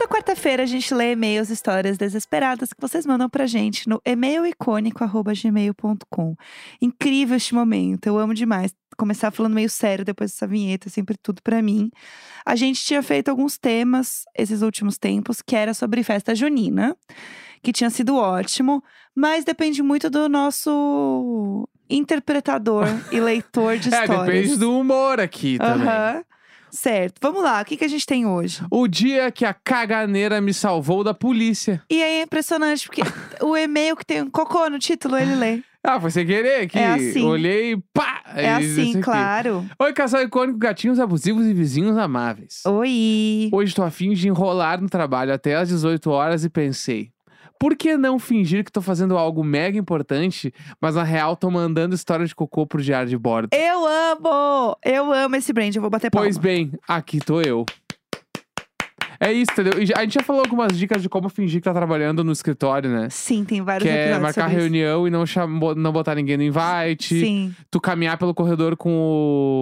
Toda 0.00 0.14
quarta-feira 0.14 0.62
a 0.62 0.66
gente 0.66 0.94
lê 0.94 1.12
e-mails, 1.12 1.50
histórias 1.50 1.98
desesperadas 1.98 2.72
que 2.72 2.80
vocês 2.80 3.04
mandam 3.04 3.28
pra 3.28 3.46
gente 3.46 3.86
no 3.86 4.00
e-mailicônico.gmail.com. 4.02 6.36
Incrível 6.80 7.36
este 7.36 7.54
momento, 7.54 8.06
eu 8.06 8.18
amo 8.18 8.32
demais. 8.32 8.74
Começar 8.96 9.30
falando 9.30 9.52
meio 9.52 9.68
sério 9.68 10.02
depois 10.02 10.30
dessa 10.30 10.46
vinheta, 10.46 10.88
é 10.88 10.90
sempre 10.90 11.18
tudo 11.22 11.42
pra 11.42 11.60
mim. 11.60 11.90
A 12.46 12.56
gente 12.56 12.82
tinha 12.82 13.02
feito 13.02 13.28
alguns 13.28 13.58
temas 13.58 14.22
esses 14.34 14.62
últimos 14.62 14.96
tempos, 14.96 15.42
que 15.42 15.54
era 15.54 15.74
sobre 15.74 16.02
festa 16.02 16.34
junina, 16.34 16.96
que 17.62 17.70
tinha 17.70 17.90
sido 17.90 18.16
ótimo, 18.16 18.82
mas 19.14 19.44
depende 19.44 19.82
muito 19.82 20.08
do 20.08 20.30
nosso 20.30 21.68
interpretador 21.90 22.86
e 23.12 23.20
leitor 23.20 23.76
de 23.76 23.92
É, 23.94 24.00
histórias. 24.00 24.24
depende 24.24 24.56
do 24.56 24.78
humor 24.78 25.20
aqui 25.20 25.58
também. 25.58 25.86
Aham. 25.86 26.24
Certo. 26.72 27.18
Vamos 27.20 27.42
lá, 27.42 27.60
o 27.60 27.64
que, 27.64 27.76
que 27.76 27.84
a 27.84 27.88
gente 27.88 28.06
tem 28.06 28.26
hoje? 28.26 28.62
O 28.70 28.86
dia 28.88 29.30
que 29.30 29.44
a 29.44 29.52
caganeira 29.54 30.40
me 30.40 30.52
salvou 30.54 31.02
da 31.04 31.12
polícia. 31.14 31.82
E 31.90 32.02
aí 32.02 32.18
é 32.18 32.22
impressionante, 32.22 32.86
porque 32.86 33.02
o 33.42 33.56
e-mail 33.56 33.96
que 33.96 34.04
tem 34.04 34.22
um 34.22 34.30
cocô 34.30 34.68
no 34.68 34.78
título, 34.78 35.16
ele 35.16 35.34
lê. 35.34 35.62
Ah, 35.82 35.98
foi 35.98 36.10
sem 36.10 36.26
querer 36.26 36.68
que 36.68 36.78
É 36.78 36.88
assim. 36.88 37.24
olhei 37.24 37.72
e 37.72 37.76
pá! 37.94 38.20
É 38.36 38.50
assim, 38.52 39.00
claro. 39.00 39.64
Oi, 39.78 39.92
casal 39.94 40.22
icônico, 40.22 40.58
gatinhos 40.58 41.00
abusivos 41.00 41.46
e 41.46 41.54
vizinhos 41.54 41.96
amáveis. 41.96 42.60
Oi. 42.66 43.48
Hoje 43.50 43.74
tô 43.74 43.82
afim 43.82 44.12
de 44.12 44.28
enrolar 44.28 44.80
no 44.80 44.90
trabalho 44.90 45.32
até 45.32 45.54
às 45.56 45.68
18 45.70 46.10
horas 46.10 46.44
e 46.44 46.50
pensei. 46.50 47.10
Por 47.60 47.76
que 47.76 47.94
não 47.94 48.18
fingir 48.18 48.64
que 48.64 48.72
tô 48.72 48.80
fazendo 48.80 49.18
algo 49.18 49.44
mega 49.44 49.78
importante, 49.78 50.50
mas 50.80 50.94
na 50.94 51.02
real 51.02 51.36
tô 51.36 51.50
mandando 51.50 51.94
história 51.94 52.24
de 52.24 52.34
cocô 52.34 52.66
pro 52.66 52.80
diário 52.80 53.10
de 53.10 53.18
bordo? 53.18 53.50
Eu 53.52 53.86
amo! 53.86 54.78
Eu 54.82 55.12
amo 55.12 55.36
esse 55.36 55.52
brand, 55.52 55.76
eu 55.76 55.82
vou 55.82 55.90
bater 55.90 56.10
palma. 56.10 56.24
Pois 56.24 56.38
bem, 56.38 56.72
aqui 56.88 57.20
tô 57.20 57.42
eu. 57.42 57.66
É 59.22 59.30
isso, 59.32 59.52
entendeu? 59.52 59.74
E 59.82 59.92
A 59.94 60.00
gente 60.00 60.14
já 60.14 60.22
falou 60.22 60.40
algumas 60.42 60.78
dicas 60.78 61.02
de 61.02 61.08
como 61.08 61.28
fingir 61.28 61.60
que 61.60 61.64
tá 61.66 61.74
trabalhando 61.74 62.24
no 62.24 62.32
escritório, 62.32 62.88
né? 62.90 63.08
Sim, 63.10 63.44
tem 63.44 63.60
vários 63.60 63.82
Que 63.82 63.88
é 63.90 63.94
episódios 64.06 64.22
marcar 64.22 64.40
sobre 64.44 64.54
isso. 64.56 64.62
reunião 64.62 65.06
e 65.06 65.10
não, 65.10 65.26
cham- 65.26 65.74
não 65.76 65.92
botar 65.92 66.14
ninguém 66.14 66.38
no 66.38 66.42
invite. 66.42 67.20
Sim. 67.20 67.54
Tu 67.70 67.78
caminhar 67.78 68.16
pelo 68.16 68.32
corredor 68.32 68.76
com 68.78 68.90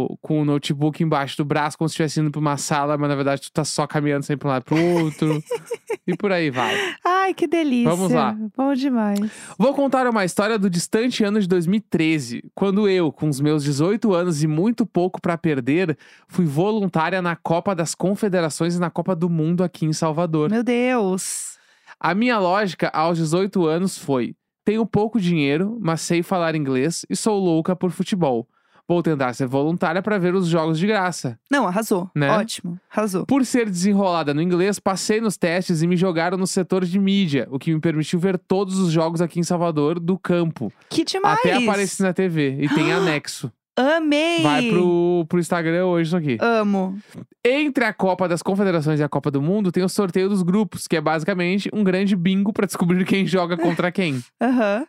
o, 0.08 0.16
com 0.22 0.42
o 0.42 0.44
notebook 0.44 1.02
embaixo 1.02 1.36
do 1.36 1.44
braço, 1.44 1.76
como 1.76 1.88
se 1.88 1.94
estivesse 1.94 2.20
indo 2.20 2.30
pra 2.30 2.40
uma 2.40 2.56
sala, 2.56 2.96
mas 2.96 3.08
na 3.08 3.16
verdade 3.16 3.42
tu 3.42 3.50
tá 3.52 3.64
só 3.64 3.84
caminhando 3.84 4.22
sempre 4.22 4.38
pra 4.42 4.48
um 4.48 4.52
lado 4.52 4.62
pro 4.64 4.80
outro. 5.02 5.42
e 6.06 6.16
por 6.16 6.30
aí 6.30 6.50
vai. 6.50 6.76
Ai, 7.04 7.34
que 7.34 7.48
delícia. 7.48 7.90
Vamos 7.90 8.12
lá. 8.12 8.36
Bom 8.56 8.72
demais. 8.74 9.18
Vou 9.58 9.74
contar 9.74 10.06
uma 10.06 10.24
história 10.24 10.56
do 10.56 10.70
distante 10.70 11.24
ano 11.24 11.40
de 11.40 11.48
2013, 11.48 12.44
quando 12.54 12.88
eu, 12.88 13.10
com 13.10 13.28
os 13.28 13.40
meus 13.40 13.64
18 13.64 14.14
anos 14.14 14.40
e 14.42 14.46
muito 14.46 14.86
pouco 14.86 15.20
pra 15.20 15.36
perder, 15.36 15.98
fui 16.28 16.44
voluntária 16.46 17.20
na 17.20 17.34
Copa 17.34 17.74
das 17.74 17.92
Confederações 17.94 18.76
e 18.76 18.80
na 18.80 18.88
Copa 18.88 19.16
do 19.16 19.28
Mundo 19.28 19.47
aqui 19.62 19.86
em 19.86 19.92
Salvador. 19.92 20.50
Meu 20.50 20.62
Deus. 20.62 21.56
A 22.00 22.14
minha 22.14 22.38
lógica 22.38 22.88
aos 22.88 23.18
18 23.18 23.66
anos 23.66 23.98
foi: 23.98 24.34
tenho 24.64 24.84
pouco 24.84 25.18
dinheiro, 25.18 25.78
mas 25.80 26.02
sei 26.02 26.22
falar 26.22 26.54
inglês 26.54 27.06
e 27.08 27.16
sou 27.16 27.38
louca 27.38 27.74
por 27.74 27.90
futebol. 27.90 28.46
Vou 28.86 29.02
tentar 29.02 29.34
ser 29.34 29.46
voluntária 29.46 30.00
para 30.00 30.18
ver 30.18 30.34
os 30.34 30.46
jogos 30.46 30.78
de 30.78 30.86
graça. 30.86 31.38
Não, 31.50 31.66
arrasou. 31.66 32.10
Né? 32.14 32.30
Ótimo. 32.30 32.80
Arrasou. 32.90 33.26
Por 33.26 33.44
ser 33.44 33.68
desenrolada 33.68 34.32
no 34.32 34.40
inglês, 34.40 34.78
passei 34.78 35.20
nos 35.20 35.36
testes 35.36 35.82
e 35.82 35.86
me 35.86 35.94
jogaram 35.94 36.38
no 36.38 36.46
setor 36.46 36.86
de 36.86 36.98
mídia, 36.98 37.46
o 37.50 37.58
que 37.58 37.72
me 37.72 37.80
permitiu 37.80 38.18
ver 38.18 38.38
todos 38.38 38.78
os 38.78 38.90
jogos 38.90 39.20
aqui 39.20 39.40
em 39.40 39.42
Salvador 39.42 40.00
do 40.00 40.18
campo. 40.18 40.72
Que 40.88 41.04
demais. 41.04 41.38
Até 41.38 41.56
aparecer 41.56 42.02
na 42.02 42.14
TV. 42.14 42.58
E 42.62 42.68
tem 42.68 42.90
anexo. 42.92 43.52
Amei. 43.78 44.42
Vai 44.42 44.68
pro, 44.68 45.24
pro 45.28 45.38
Instagram 45.38 45.86
hoje 45.86 46.08
isso 46.08 46.16
aqui. 46.16 46.36
Amo. 46.40 46.98
Entre 47.44 47.84
a 47.84 47.92
Copa 47.92 48.26
das 48.28 48.42
Confederações 48.42 48.98
e 48.98 49.04
a 49.04 49.08
Copa 49.08 49.30
do 49.30 49.40
Mundo, 49.40 49.70
tem 49.70 49.84
o 49.84 49.88
sorteio 49.88 50.28
dos 50.28 50.42
grupos, 50.42 50.88
que 50.88 50.96
é 50.96 51.00
basicamente 51.00 51.70
um 51.72 51.84
grande 51.84 52.16
bingo 52.16 52.52
para 52.52 52.66
descobrir 52.66 53.04
quem 53.04 53.24
joga 53.26 53.56
contra 53.56 53.92
quem. 53.92 54.20
Aham. 54.42 54.84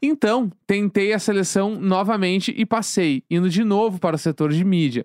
Então, 0.00 0.50
tentei 0.66 1.12
a 1.12 1.18
seleção 1.18 1.78
novamente 1.78 2.52
e 2.56 2.64
passei, 2.64 3.22
indo 3.30 3.50
de 3.50 3.62
novo 3.62 4.00
para 4.00 4.16
o 4.16 4.18
setor 4.18 4.50
de 4.50 4.64
mídia. 4.64 5.04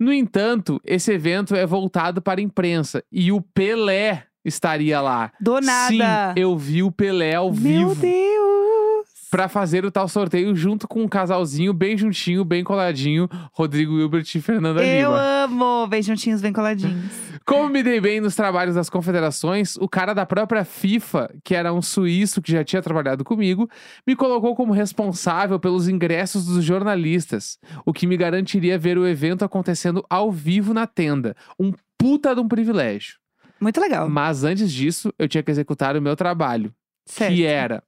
No 0.00 0.12
entanto, 0.12 0.80
esse 0.84 1.12
evento 1.12 1.54
é 1.54 1.66
voltado 1.66 2.20
para 2.22 2.40
a 2.40 2.42
imprensa 2.42 3.04
e 3.12 3.30
o 3.30 3.40
Pelé 3.40 4.24
estaria 4.44 5.00
lá. 5.00 5.30
Do 5.40 5.60
nada. 5.60 5.88
Sim, 6.34 6.40
eu 6.40 6.56
vi 6.56 6.82
o 6.82 6.90
Pelé 6.90 7.34
ao 7.34 7.52
Meu 7.52 7.90
vivo 7.90 7.94
Deus. 7.94 8.85
Para 9.30 9.48
fazer 9.48 9.84
o 9.84 9.90
tal 9.90 10.08
sorteio 10.08 10.54
junto 10.54 10.86
com 10.86 11.02
um 11.02 11.08
casalzinho 11.08 11.72
bem 11.72 11.96
juntinho, 11.96 12.44
bem 12.44 12.62
coladinho, 12.62 13.28
Rodrigo 13.52 13.98
Hilbert 13.98 14.26
e 14.34 14.40
Fernanda 14.40 14.84
Eu 14.84 15.10
Lima. 15.10 15.20
amo. 15.44 15.86
Bem 15.88 16.02
juntinhos, 16.02 16.40
bem 16.40 16.52
coladinhos. 16.52 17.12
Como 17.44 17.68
me 17.68 17.82
dei 17.82 18.00
bem 18.00 18.20
nos 18.20 18.34
trabalhos 18.34 18.74
das 18.74 18.90
confederações, 18.90 19.76
o 19.76 19.88
cara 19.88 20.12
da 20.14 20.26
própria 20.26 20.64
FIFA, 20.64 21.30
que 21.44 21.54
era 21.54 21.72
um 21.72 21.80
suíço 21.80 22.42
que 22.42 22.50
já 22.50 22.64
tinha 22.64 22.82
trabalhado 22.82 23.22
comigo, 23.24 23.68
me 24.06 24.16
colocou 24.16 24.54
como 24.56 24.72
responsável 24.72 25.58
pelos 25.60 25.88
ingressos 25.88 26.46
dos 26.46 26.64
jornalistas, 26.64 27.58
o 27.84 27.92
que 27.92 28.06
me 28.06 28.16
garantiria 28.16 28.78
ver 28.78 28.98
o 28.98 29.06
evento 29.06 29.44
acontecendo 29.44 30.04
ao 30.10 30.32
vivo 30.32 30.74
na 30.74 30.86
tenda. 30.86 31.36
Um 31.58 31.72
puta 31.96 32.34
de 32.34 32.40
um 32.40 32.48
privilégio. 32.48 33.14
Muito 33.60 33.80
legal. 33.80 34.08
Mas 34.08 34.44
antes 34.44 34.72
disso, 34.72 35.12
eu 35.18 35.28
tinha 35.28 35.42
que 35.42 35.50
executar 35.50 35.96
o 35.96 36.02
meu 36.02 36.14
trabalho, 36.16 36.74
certo. 37.06 37.32
que 37.32 37.44
era: 37.44 37.82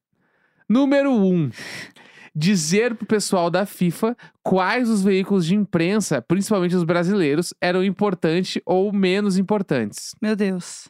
número 0.68 1.12
um, 1.12 1.50
dizer 2.34 2.94
pro 2.94 3.06
pessoal 3.06 3.50
da 3.50 3.66
FIFA 3.66 4.16
quais 4.42 4.88
os 4.88 5.02
veículos 5.02 5.46
de 5.46 5.54
imprensa, 5.54 6.22
principalmente 6.22 6.76
os 6.76 6.84
brasileiros, 6.84 7.52
eram 7.60 7.82
importantes 7.82 8.60
ou 8.64 8.92
menos 8.92 9.38
importantes. 9.38 10.14
Meu 10.20 10.36
Deus. 10.36 10.88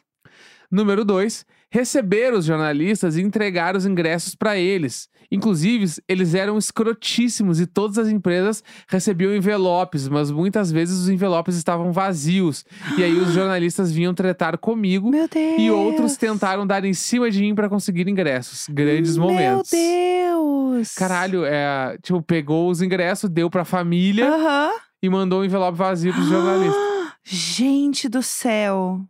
Número 0.71 1.03
2, 1.03 1.45
receber 1.71 2.33
os 2.33 2.45
jornalistas 2.45 3.17
e 3.17 3.21
entregar 3.21 3.75
os 3.75 3.85
ingressos 3.85 4.35
para 4.35 4.57
eles. 4.57 5.07
Inclusive, 5.31 5.85
eles 6.07 6.33
eram 6.33 6.57
escrotíssimos 6.57 7.59
e 7.59 7.67
todas 7.67 7.99
as 7.99 8.07
empresas 8.07 8.63
recebiam 8.87 9.35
envelopes, 9.35 10.07
mas 10.07 10.31
muitas 10.31 10.71
vezes 10.71 10.97
os 10.97 11.09
envelopes 11.09 11.55
estavam 11.55 11.91
vazios. 11.91 12.65
E 12.97 13.03
aí 13.03 13.13
os 13.13 13.29
jornalistas 13.33 13.91
vinham 13.91 14.13
tretar 14.13 14.57
comigo 14.57 15.11
Meu 15.11 15.27
Deus. 15.27 15.61
e 15.61 15.69
outros 15.69 16.17
tentaram 16.17 16.65
dar 16.65 16.83
em 16.83 16.93
cima 16.93 17.29
de 17.29 17.41
mim 17.41 17.53
para 17.53 17.69
conseguir 17.69 18.07
ingressos. 18.07 18.67
Grandes 18.69 19.17
momentos. 19.17 19.71
Meu 19.71 20.73
Deus. 20.75 20.93
Caralho, 20.95 21.45
é, 21.45 21.97
tipo, 22.01 22.21
pegou 22.23 22.69
os 22.69 22.81
ingressos, 22.81 23.29
deu 23.29 23.49
pra 23.49 23.63
família 23.63 24.27
Aham. 24.27 24.71
e 25.03 25.09
mandou 25.09 25.41
um 25.41 25.45
envelope 25.45 25.77
vazio 25.77 26.11
pros 26.13 26.27
jornalistas. 26.27 26.81
Gente 27.23 28.09
do 28.09 28.23
céu. 28.23 29.01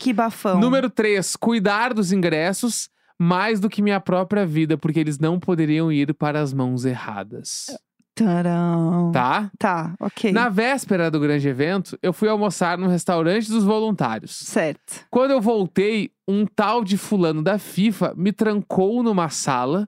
Que 0.00 0.14
bafão. 0.14 0.58
Número 0.58 0.88
3, 0.88 1.36
cuidar 1.36 1.92
dos 1.92 2.10
ingressos 2.10 2.88
mais 3.18 3.60
do 3.60 3.68
que 3.68 3.82
minha 3.82 4.00
própria 4.00 4.46
vida, 4.46 4.78
porque 4.78 4.98
eles 4.98 5.18
não 5.18 5.38
poderiam 5.38 5.92
ir 5.92 6.14
para 6.14 6.40
as 6.40 6.54
mãos 6.54 6.86
erradas. 6.86 7.66
Tarão. 8.14 9.12
Tá? 9.12 9.50
Tá, 9.58 9.94
ok. 10.00 10.32
Na 10.32 10.48
véspera 10.48 11.10
do 11.10 11.20
grande 11.20 11.46
evento, 11.46 11.98
eu 12.02 12.14
fui 12.14 12.30
almoçar 12.30 12.78
no 12.78 12.88
restaurante 12.88 13.50
dos 13.50 13.62
voluntários. 13.62 14.30
Certo. 14.36 15.04
Quando 15.10 15.32
eu 15.32 15.40
voltei, 15.40 16.10
um 16.26 16.46
tal 16.46 16.82
de 16.82 16.96
fulano 16.96 17.42
da 17.42 17.58
FIFA 17.58 18.14
me 18.16 18.32
trancou 18.32 19.02
numa 19.02 19.28
sala 19.28 19.86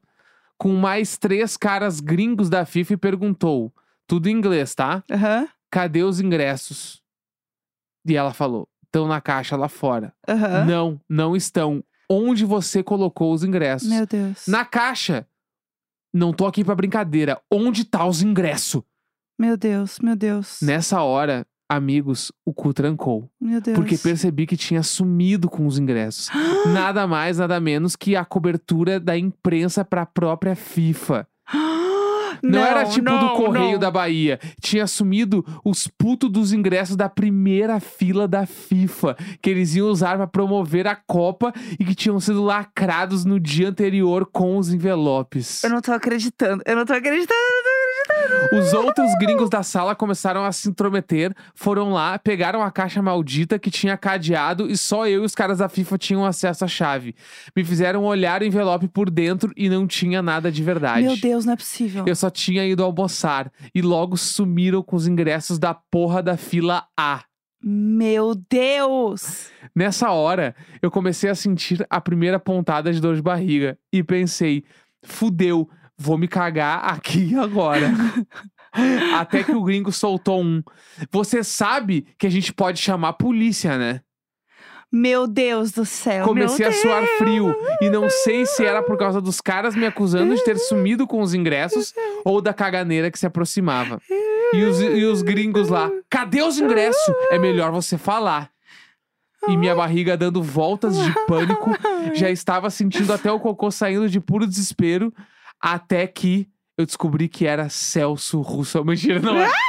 com 0.59 0.75
mais 0.75 1.16
três 1.16 1.57
caras 1.57 2.01
gringos 2.01 2.51
da 2.51 2.66
FIFA 2.66 2.92
e 2.92 2.98
perguntou, 2.98 3.72
tudo 4.07 4.29
em 4.29 4.33
inglês, 4.33 4.75
tá? 4.75 5.03
Aham. 5.11 5.48
Cadê 5.70 6.03
os 6.03 6.20
ingressos? 6.20 7.03
E 8.07 8.14
ela 8.14 8.35
falou, 8.35 8.68
estão 8.92 9.09
na 9.09 9.22
caixa 9.22 9.57
lá 9.57 9.68
fora. 9.68 10.12
Aham. 10.28 10.66
Não, 10.66 11.00
não 11.09 11.35
estão. 11.35 11.83
Onde 12.11 12.44
você 12.44 12.83
colocou 12.83 13.33
os 13.33 13.42
ingressos? 13.42 13.88
Meu 13.88 14.07
Deus. 14.07 14.46
Na 14.46 14.66
caixa. 14.66 15.26
Não 16.12 16.31
tô 16.35 16.46
aqui 16.46 16.62
pra 16.62 16.74
brincadeira. 16.74 17.40
Onde 17.50 17.87
tá 17.87 18.07
os 18.07 18.20
ingressos? 18.20 18.83
Meu 19.40 19.57
Deus, 19.57 19.98
meu 19.98 20.14
Deus. 20.14 20.59
Nessa 20.61 21.00
hora, 21.00 21.46
amigos, 21.66 22.31
o 22.44 22.52
cu 22.52 22.74
trancou. 22.74 23.31
Meu 23.40 23.62
Deus. 23.62 23.74
Porque 23.74 23.96
percebi 23.96 24.46
que 24.46 24.59
tinha 24.59 24.83
sumido 24.83 25.48
com 25.48 25.66
os 25.66 25.78
ingressos. 25.78 26.28
nada 26.70 27.07
mais, 27.07 27.38
nada 27.38 27.59
menos 27.59 27.96
que 27.96 28.14
a 28.14 28.26
cobertura 28.26 29.00
da 29.00 29.16
imprensa 29.16 29.83
pra 29.83 30.05
própria 30.05 30.55
FIFA. 30.55 31.26
Não, 32.42 32.64
era 32.64 32.85
tipo 32.85 33.09
do 33.09 33.16
não, 33.16 33.37
Correio 33.37 33.72
não. 33.72 33.78
da 33.78 33.90
Bahia. 33.90 34.38
Tinha 34.61 34.85
assumido 34.85 35.44
os 35.64 35.87
putos 35.87 36.31
dos 36.31 36.52
ingressos 36.52 36.96
da 36.96 37.09
primeira 37.09 37.78
fila 37.81 38.26
da 38.26 38.46
FIFA, 38.46 39.16
que 39.40 39.50
eles 39.50 39.74
iam 39.74 39.88
usar 39.88 40.16
pra 40.16 40.26
promover 40.26 40.87
a 40.87 40.96
Copa 40.96 41.52
e 41.78 41.85
que 41.85 41.94
tinham 41.94 42.18
sido 42.20 42.42
lacrados 42.42 43.24
no 43.24 43.38
dia 43.38 43.68
anterior 43.68 44.26
com 44.26 44.57
os 44.57 44.72
envelopes. 44.72 45.62
Eu 45.62 45.70
não 45.70 45.81
tô 45.81 45.92
acreditando. 45.92 46.62
Eu 46.66 46.76
não 46.76 46.85
tô 46.85 46.92
acreditando. 46.92 47.71
Os 48.53 48.73
outros 48.73 49.11
gringos 49.19 49.49
da 49.49 49.62
sala 49.62 49.95
começaram 49.95 50.45
a 50.45 50.53
se 50.53 50.69
intrometer, 50.69 51.35
foram 51.55 51.91
lá, 51.93 52.19
pegaram 52.19 52.62
a 52.62 52.71
caixa 52.71 53.01
maldita 53.01 53.59
que 53.59 53.71
tinha 53.71 53.97
cadeado 53.97 54.71
e 54.71 54.77
só 54.77 55.07
eu 55.07 55.23
e 55.23 55.25
os 55.25 55.35
caras 55.35 55.59
da 55.59 55.69
FIFA 55.69 55.99
tinham 55.99 56.25
acesso 56.25 56.65
à 56.65 56.69
chave. 56.69 57.15
Me 57.57 57.65
fizeram 57.65 58.05
olhar 58.05 58.43
o 58.43 58.45
envelope 58.45 58.88
por 58.88 59.11
dentro 59.11 59.53
e 59.57 59.69
não 59.69 59.87
tinha 59.87 60.21
nada 60.21 60.53
de 60.53 60.62
verdade. 60.62 61.03
Meu 61.03 61.17
Deus, 61.17 61.45
não 61.45 61.55
é 61.55 61.57
possível. 61.57 62.05
Eu 62.07 62.15
só 62.15 62.29
tinha 62.29 62.67
ido 62.67 62.85
almoçar 62.85 63.51
e 63.75 63.81
logo 63.81 64.17
sumiram 64.17 64.83
com 64.83 64.97
os 64.97 65.07
ingressos 65.07 65.59
da 65.59 65.73
porra 65.73 66.23
da 66.23 66.37
fila 66.37 66.85
A. 66.99 67.25
Meu 67.65 68.35
Deus. 68.35 69.47
Nessa 69.75 70.11
hora, 70.11 70.55
eu 70.83 70.91
comecei 70.91 71.31
a 71.31 71.35
sentir 71.35 71.87
a 71.88 72.01
primeira 72.01 72.38
pontada 72.38 72.93
de 72.93 73.01
dor 73.01 73.15
de 73.15 73.23
barriga 73.23 73.79
e 73.93 74.03
pensei: 74.03 74.65
fudeu, 75.03 75.69
vou 76.03 76.19
me 76.19 76.27
cagar 76.27 76.85
aqui 76.85 77.35
agora. 77.38 77.91
Até 79.17 79.45
que 79.45 79.53
o 79.53 79.62
gringo 79.62 79.93
soltou 79.93 80.43
um. 80.43 80.62
Você 81.11 81.45
sabe 81.45 82.07
que 82.19 82.27
a 82.27 82.31
gente 82.31 82.53
pode 82.53 82.81
chamar 82.81 83.11
a 83.11 83.12
polícia, 83.12 83.79
né? 83.79 84.01
Meu 84.91 85.27
Deus 85.27 85.73
do 85.73 85.87
céu. 85.87 86.25
Comecei 86.25 86.67
a 86.67 86.73
suar 86.73 87.03
Deus. 87.03 87.19
frio. 87.19 87.57
E 87.81 87.88
não 87.88 88.11
sei 88.11 88.45
se 88.45 88.65
era 88.65 88.83
por 88.83 88.99
causa 88.99 89.23
dos 89.23 89.41
caras 89.41 89.75
me 89.75 89.87
acusando 89.87 90.35
de 90.35 90.45
ter 90.45 90.59
sumido 90.59 91.07
com 91.07 91.23
os 91.23 91.33
ingressos 91.33 91.95
ou 92.25 92.43
da 92.43 92.53
caganeira 92.53 93.11
que 93.11 93.19
se 93.19 93.25
aproximava. 93.25 93.99
E 94.53 94.62
os, 94.65 94.83
e 94.83 95.05
os 95.05 95.23
gringos 95.23 95.71
lá, 95.71 95.91
cadê 96.11 96.43
os 96.43 96.59
ingressos? 96.59 97.15
É 97.31 97.38
melhor 97.38 97.73
você 97.73 97.97
falar. 97.97 98.51
E 99.49 99.57
minha 99.57 99.75
barriga 99.75 100.17
dando 100.17 100.43
voltas 100.43 100.97
de 100.97 101.12
pânico, 101.27 101.71
já 102.15 102.31
estava 102.31 102.71
sentindo 102.71 103.12
até 103.12 103.33
o 103.33 103.41
cocô 103.41 103.71
saindo 103.71 104.09
de 104.09 104.21
puro 104.21 104.47
desespero, 104.47 105.12
até 105.62 106.07
que 106.07 106.48
eu 106.77 106.85
descobri 106.85 107.29
que 107.29 107.46
era 107.46 107.68
Celso 107.68 108.40
Russo. 108.40 108.85
Mentira, 108.85 109.20
não 109.20 109.40
é? 109.40 109.48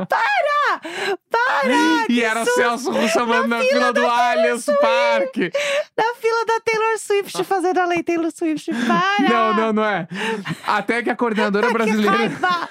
Para! 0.08 0.80
E 1.64 2.06
que 2.06 2.22
era! 2.22 2.44
Celso 2.44 2.90
Russo 2.90 3.20
andando 3.20 3.48
na 3.48 3.60
fila 3.60 3.92
do 3.92 4.06
Allianz 4.06 4.66
Parque. 4.80 5.50
Na 5.96 6.14
fila 6.14 6.46
da 6.46 6.60
Taylor 6.60 6.98
Swift, 6.98 7.44
fazendo 7.44 7.78
a 7.78 7.86
lei 7.86 8.02
Taylor 8.02 8.30
Swift. 8.30 8.70
Para! 8.86 9.28
Não, 9.28 9.56
não, 9.56 9.72
não 9.72 9.84
é. 9.84 10.08
Até 10.66 11.02
que 11.02 11.10
a 11.10 11.16
coordenadora 11.16 11.66
Que 11.66 11.72
brasileira. 11.72 12.16
raiva! 12.16 12.68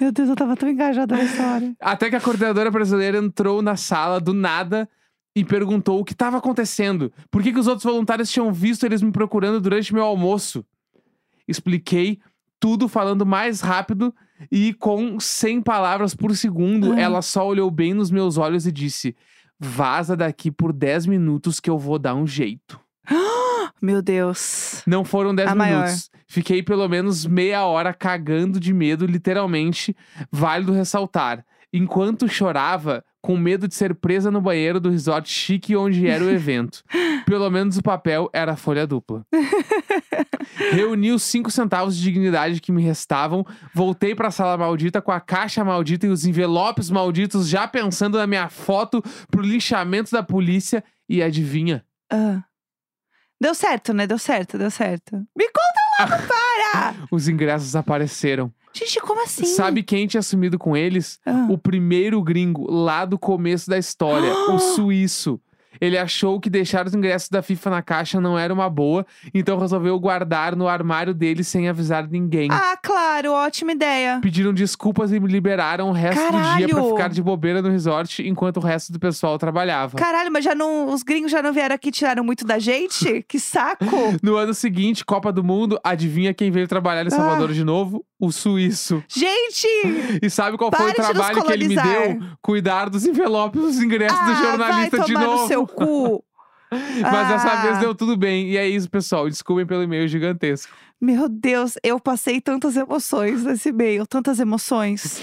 Meu 0.00 0.12
Deus, 0.12 0.28
eu 0.30 0.36
tava 0.36 0.56
tão 0.56 0.68
engajada 0.68 1.14
na 1.14 1.22
história. 1.22 1.72
Até 1.80 2.08
que 2.08 2.16
a 2.16 2.20
coordenadora 2.20 2.70
brasileira 2.70 3.18
entrou 3.18 3.60
na 3.60 3.76
sala 3.76 4.18
do 4.18 4.32
nada 4.32 4.88
e 5.34 5.44
perguntou 5.44 6.00
o 6.00 6.04
que 6.04 6.12
estava 6.12 6.38
acontecendo. 6.38 7.12
Por 7.30 7.42
que, 7.42 7.52
que 7.52 7.58
os 7.58 7.66
outros 7.66 7.84
voluntários 7.84 8.30
tinham 8.30 8.52
visto 8.52 8.84
eles 8.84 9.02
me 9.02 9.12
procurando 9.12 9.60
durante 9.60 9.94
meu 9.94 10.04
almoço? 10.04 10.64
Expliquei 11.46 12.18
tudo 12.58 12.88
falando 12.88 13.24
mais 13.24 13.60
rápido 13.60 14.14
e 14.50 14.74
com 14.74 15.18
100 15.18 15.62
palavras 15.62 16.14
por 16.14 16.36
segundo. 16.36 16.92
Ah. 16.92 17.00
Ela 17.00 17.22
só 17.22 17.46
olhou 17.46 17.70
bem 17.70 17.94
nos 17.94 18.10
meus 18.10 18.36
olhos 18.36 18.66
e 18.66 18.72
disse: 18.72 19.16
Vaza 19.58 20.16
daqui 20.16 20.50
por 20.50 20.72
10 20.72 21.06
minutos 21.06 21.60
que 21.60 21.70
eu 21.70 21.78
vou 21.78 21.98
dar 21.98 22.14
um 22.14 22.26
jeito. 22.26 22.80
Meu 23.80 24.02
Deus. 24.02 24.82
Não 24.86 25.04
foram 25.04 25.34
10 25.34 25.50
A 25.50 25.54
maior. 25.54 25.84
minutos. 25.84 26.10
Fiquei 26.26 26.62
pelo 26.62 26.86
menos 26.88 27.26
meia 27.26 27.64
hora 27.64 27.92
cagando 27.94 28.60
de 28.60 28.72
medo, 28.72 29.06
literalmente. 29.06 29.96
Válido 30.30 30.72
ressaltar. 30.72 31.44
Enquanto 31.72 32.28
chorava, 32.28 33.04
com 33.22 33.36
medo 33.36 33.68
de 33.68 33.74
ser 33.74 33.94
presa 33.94 34.30
no 34.30 34.40
banheiro 34.40 34.80
do 34.80 34.90
resort 34.90 35.30
chique 35.30 35.76
onde 35.76 36.06
era 36.06 36.24
o 36.24 36.30
evento. 36.30 36.82
Pelo 37.26 37.50
menos 37.50 37.76
o 37.76 37.82
papel 37.82 38.30
era 38.32 38.56
folha 38.56 38.86
dupla. 38.86 39.24
Reuni 40.72 41.12
os 41.12 41.22
cinco 41.22 41.50
centavos 41.50 41.96
de 41.96 42.02
dignidade 42.02 42.60
que 42.60 42.72
me 42.72 42.82
restavam, 42.82 43.44
voltei 43.74 44.14
pra 44.14 44.30
sala 44.30 44.56
maldita 44.56 45.00
com 45.00 45.12
a 45.12 45.20
caixa 45.20 45.64
maldita 45.64 46.06
e 46.06 46.10
os 46.10 46.24
envelopes 46.24 46.90
malditos, 46.90 47.48
já 47.48 47.66
pensando 47.68 48.18
na 48.18 48.26
minha 48.26 48.48
foto 48.48 49.02
pro 49.30 49.42
linchamento 49.42 50.10
da 50.10 50.22
polícia. 50.22 50.82
E 51.08 51.22
adivinha? 51.22 51.84
Ah. 52.10 52.44
Deu 53.40 53.54
certo, 53.54 53.94
né? 53.94 54.06
Deu 54.06 54.18
certo, 54.18 54.58
deu 54.58 54.70
certo. 54.70 55.16
Me 55.36 55.46
conta 55.46 56.10
logo, 56.10 56.22
para! 56.28 56.94
Os 57.10 57.26
ingressos 57.26 57.74
apareceram. 57.74 58.52
Gente, 58.72 59.00
como 59.00 59.22
assim? 59.22 59.46
Sabe 59.46 59.82
quem 59.82 60.06
tinha 60.06 60.22
sumido 60.22 60.58
com 60.58 60.76
eles? 60.76 61.18
Ah. 61.26 61.46
O 61.50 61.58
primeiro 61.58 62.22
gringo 62.22 62.70
lá 62.70 63.04
do 63.04 63.18
começo 63.18 63.68
da 63.68 63.78
história, 63.78 64.32
o 64.32 64.58
suíço. 64.76 65.40
Ele 65.80 65.98
achou 65.98 66.40
que 66.40 66.48
deixar 66.48 66.86
os 66.86 66.94
ingressos 66.94 67.28
da 67.28 67.42
FIFA 67.42 67.70
na 67.70 67.82
caixa 67.82 68.20
não 68.20 68.38
era 68.38 68.52
uma 68.52 68.68
boa, 68.70 69.06
então 69.34 69.58
resolveu 69.58 69.98
guardar 70.00 70.56
no 70.56 70.66
armário 70.68 71.12
dele 71.12 71.44
sem 71.44 71.68
avisar 71.68 72.08
ninguém. 72.08 72.48
Ah, 72.50 72.76
claro, 72.82 73.32
ótima 73.32 73.72
ideia. 73.72 74.18
Pediram 74.22 74.52
desculpas 74.52 75.12
e 75.12 75.20
me 75.20 75.28
liberaram 75.28 75.88
o 75.90 75.92
resto 75.92 76.20
do 76.20 76.30
dia 76.56 76.66
pra 76.68 76.76
Caralho! 76.76 76.90
ficar 76.96 77.08
de 77.08 77.22
bobeira 77.22 77.60
no 77.62 77.68
resort 77.68 78.26
enquanto 78.26 78.56
o 78.56 78.60
resto 78.60 78.92
do 78.92 78.98
pessoal 78.98 79.38
trabalhava. 79.38 79.96
Caralho, 79.96 80.30
mas 80.32 80.44
já 80.44 80.54
não. 80.54 80.88
Os 80.92 81.02
gringos 81.02 81.30
já 81.30 81.42
não 81.42 81.52
vieram 81.52 81.74
aqui 81.74 81.88
e 81.88 81.92
tiraram 81.92 82.24
muito 82.24 82.44
da 82.46 82.58
gente? 82.58 83.24
Que 83.28 83.38
saco! 83.38 83.84
No 84.22 84.36
ano 84.36 84.52
seguinte, 84.54 85.04
Copa 85.04 85.32
do 85.32 85.44
Mundo, 85.44 85.78
adivinha 85.84 86.34
quem 86.34 86.50
veio 86.50 86.66
trabalhar 86.66 87.06
em 87.06 87.10
Salvador 87.10 87.50
Ah. 87.50 87.52
de 87.52 87.64
novo? 87.64 88.04
O 88.18 88.30
suíço. 88.32 89.02
Gente! 89.08 89.66
E 90.22 90.28
sabe 90.28 90.56
qual 90.58 90.70
foi 90.74 90.86
o 90.86 90.88
de 90.90 90.94
trabalho 90.94 91.42
que 91.44 91.52
ele 91.52 91.68
me 91.68 91.74
deu? 91.76 92.20
Cuidar 92.42 92.90
dos 92.90 93.06
envelopes 93.06 93.60
dos 93.60 93.78
ingressos 93.80 94.18
do 94.18 94.30
ah, 94.32 94.34
jornalista 94.34 94.96
vai 94.98 95.06
de 95.06 95.12
tomar 95.14 95.26
novo. 95.26 95.42
no 95.42 95.48
seu 95.48 95.59
cu. 95.66 96.24
Mas 96.70 97.28
dessa 97.28 97.52
Ah. 97.52 97.62
vez 97.62 97.78
deu 97.78 97.94
tudo 97.94 98.16
bem. 98.16 98.48
E 98.50 98.56
é 98.56 98.68
isso, 98.68 98.88
pessoal. 98.88 99.28
Desculpem 99.28 99.66
pelo 99.66 99.82
e-mail 99.82 100.06
gigantesco. 100.06 100.72
Meu 101.00 101.28
Deus, 101.28 101.74
eu 101.82 101.98
passei 101.98 102.40
tantas 102.40 102.76
emoções 102.76 103.42
nesse 103.44 103.72
meio, 103.72 104.06
tantas 104.06 104.38
emoções. 104.38 105.20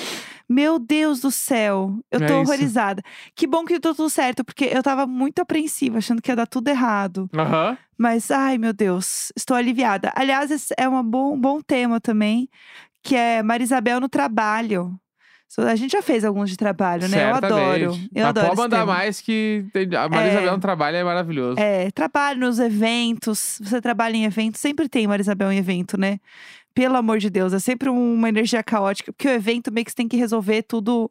Meu 0.49 0.79
Deus 0.79 1.19
do 1.21 1.29
céu, 1.29 1.99
eu 2.11 2.21
É 2.21 2.25
tô 2.25 2.41
isso. 2.41 2.51
horrorizada. 2.51 3.01
Que 3.35 3.45
bom 3.45 3.63
que 3.65 3.77
deu 3.79 3.93
tudo 3.93 4.09
certo, 4.09 4.43
porque 4.45 4.65
eu 4.65 4.81
tava 4.81 5.05
muito 5.05 5.39
apreensiva, 5.39 5.97
achando 5.99 6.21
que 6.21 6.31
ia 6.31 6.35
dar 6.35 6.47
tudo 6.47 6.67
errado. 6.69 7.29
Aham. 7.35 7.77
Mas, 7.97 8.31
ai 8.31 8.57
meu 8.57 8.73
Deus, 8.73 9.31
estou 9.35 9.55
aliviada. 9.57 10.11
Aliás, 10.15 10.49
esse 10.51 10.73
é 10.77 10.87
uma 10.87 11.03
bom, 11.03 11.33
um 11.35 11.39
bom 11.39 11.59
tema 11.61 11.99
também, 11.99 12.49
que 13.03 13.15
é 13.15 13.43
Marisabel 13.43 13.99
no 13.99 14.07
trabalho. 14.09 14.97
A 15.59 15.75
gente 15.75 15.91
já 15.93 16.01
fez 16.01 16.23
alguns 16.25 16.49
de 16.49 16.57
trabalho, 16.57 17.07
né? 17.07 17.31
Eu 17.31 17.35
adoro. 17.35 17.55
Certamente. 17.63 18.09
Eu 18.13 18.21
Mas 18.21 18.25
adoro 18.25 18.47
pode 18.47 18.57
mandar 18.61 18.85
mais 18.85 19.21
que 19.21 19.65
a 19.97 20.09
Maria 20.09 20.31
É. 20.31 20.51
No 20.51 20.59
trabalho 20.59 20.97
é 20.97 21.03
maravilhoso. 21.03 21.59
É, 21.59 21.89
trabalho 21.91 22.41
nos 22.41 22.59
eventos. 22.59 23.57
Você 23.63 23.81
trabalha 23.81 24.15
em 24.15 24.25
eventos, 24.25 24.61
sempre 24.61 24.87
tem 24.87 25.07
Marisabel 25.07 25.51
em 25.51 25.57
evento, 25.57 25.97
né? 25.99 26.19
Pelo 26.75 26.95
amor 26.95 27.17
de 27.17 27.29
Deus, 27.29 27.53
é 27.53 27.59
sempre 27.59 27.89
uma 27.89 28.29
energia 28.29 28.61
caótica, 28.61 29.11
porque 29.11 29.27
o 29.27 29.31
evento 29.31 29.71
meio 29.71 29.83
que 29.83 29.91
você 29.91 29.95
tem 29.97 30.07
que 30.07 30.15
resolver 30.17 30.61
tudo 30.61 31.09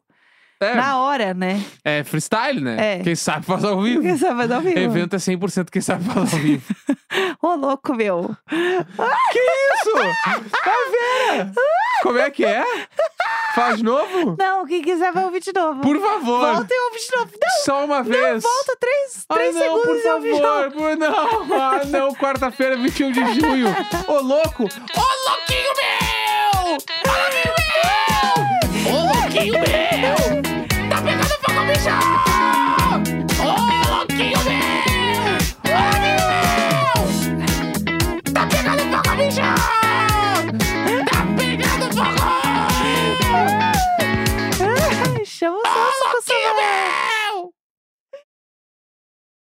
É, 0.61 0.75
na 0.75 0.97
hora, 0.97 1.33
né? 1.33 1.61
é 1.83 2.03
freestyle, 2.05 2.61
né? 2.61 2.99
É. 2.99 3.03
Quem 3.03 3.15
sabe 3.15 3.45
faz 3.45 3.65
ao 3.65 3.81
vivo. 3.81 4.01
Você 4.01 4.33
vai 4.33 4.47
dar 4.47 4.55
ao 4.55 4.61
vivo. 4.61 4.79
Evento 4.79 5.15
é 5.15 5.19
100% 5.19 5.69
quem 5.69 5.81
sabe 5.81 6.05
faz 6.05 6.17
ao 6.33 6.39
vivo. 6.39 6.63
Ô, 7.41 7.53
louco, 7.55 7.93
meu. 7.93 8.33
Isso! 8.49 9.97
A 10.63 11.33
Vera! 11.35 11.51
Como 12.01 12.17
é 12.19 12.29
que 12.29 12.45
é? 12.45 12.63
Faz 13.57 13.77
de 13.77 13.83
novo? 13.83 14.35
Não, 14.39 14.65
quem 14.67 14.81
quiser 14.83 15.11
vai 15.11 15.25
ouvir 15.25 15.39
de 15.41 15.51
novo. 15.51 15.81
Por 15.81 15.99
favor. 15.99 16.39
Volta 16.39 16.73
e 16.73 16.79
ouve 16.79 16.99
de 16.99 17.17
novo. 17.17 17.31
Não, 17.41 17.63
Só 17.65 17.83
uma 17.85 18.03
vez. 18.03 18.43
volta 18.43 18.77
três, 18.79 19.25
Ai, 19.29 19.37
três 19.37 19.55
não, 19.55 19.61
segundos 19.61 19.85
por 19.85 19.95
e 19.95 20.09
ouve 20.11 20.33
de 20.33 20.39
novo. 20.39 20.43
favor, 20.43 20.71
por 20.71 20.97
não. 20.97 21.59
Ah, 21.59 21.81
não, 21.85 22.13
quarta-feira, 22.13 22.77
21 22.77 23.11
de 23.11 23.39
junho. 23.39 23.67
Ô, 24.07 24.13
louco! 24.21 24.63
Ô, 24.65 25.29
louquinho 25.29 25.73
meu! 25.75 26.77
Fala, 27.03 27.29
meu! 27.33 28.93
Ô, 28.93 29.19
louquinho 29.21 29.53
meu! 29.53 30.89
Tá 30.89 31.01
pegando 31.01 31.27
fogo, 31.41 31.65
bicho! 31.65 32.36
Chama 45.37 45.59
o 45.59 45.76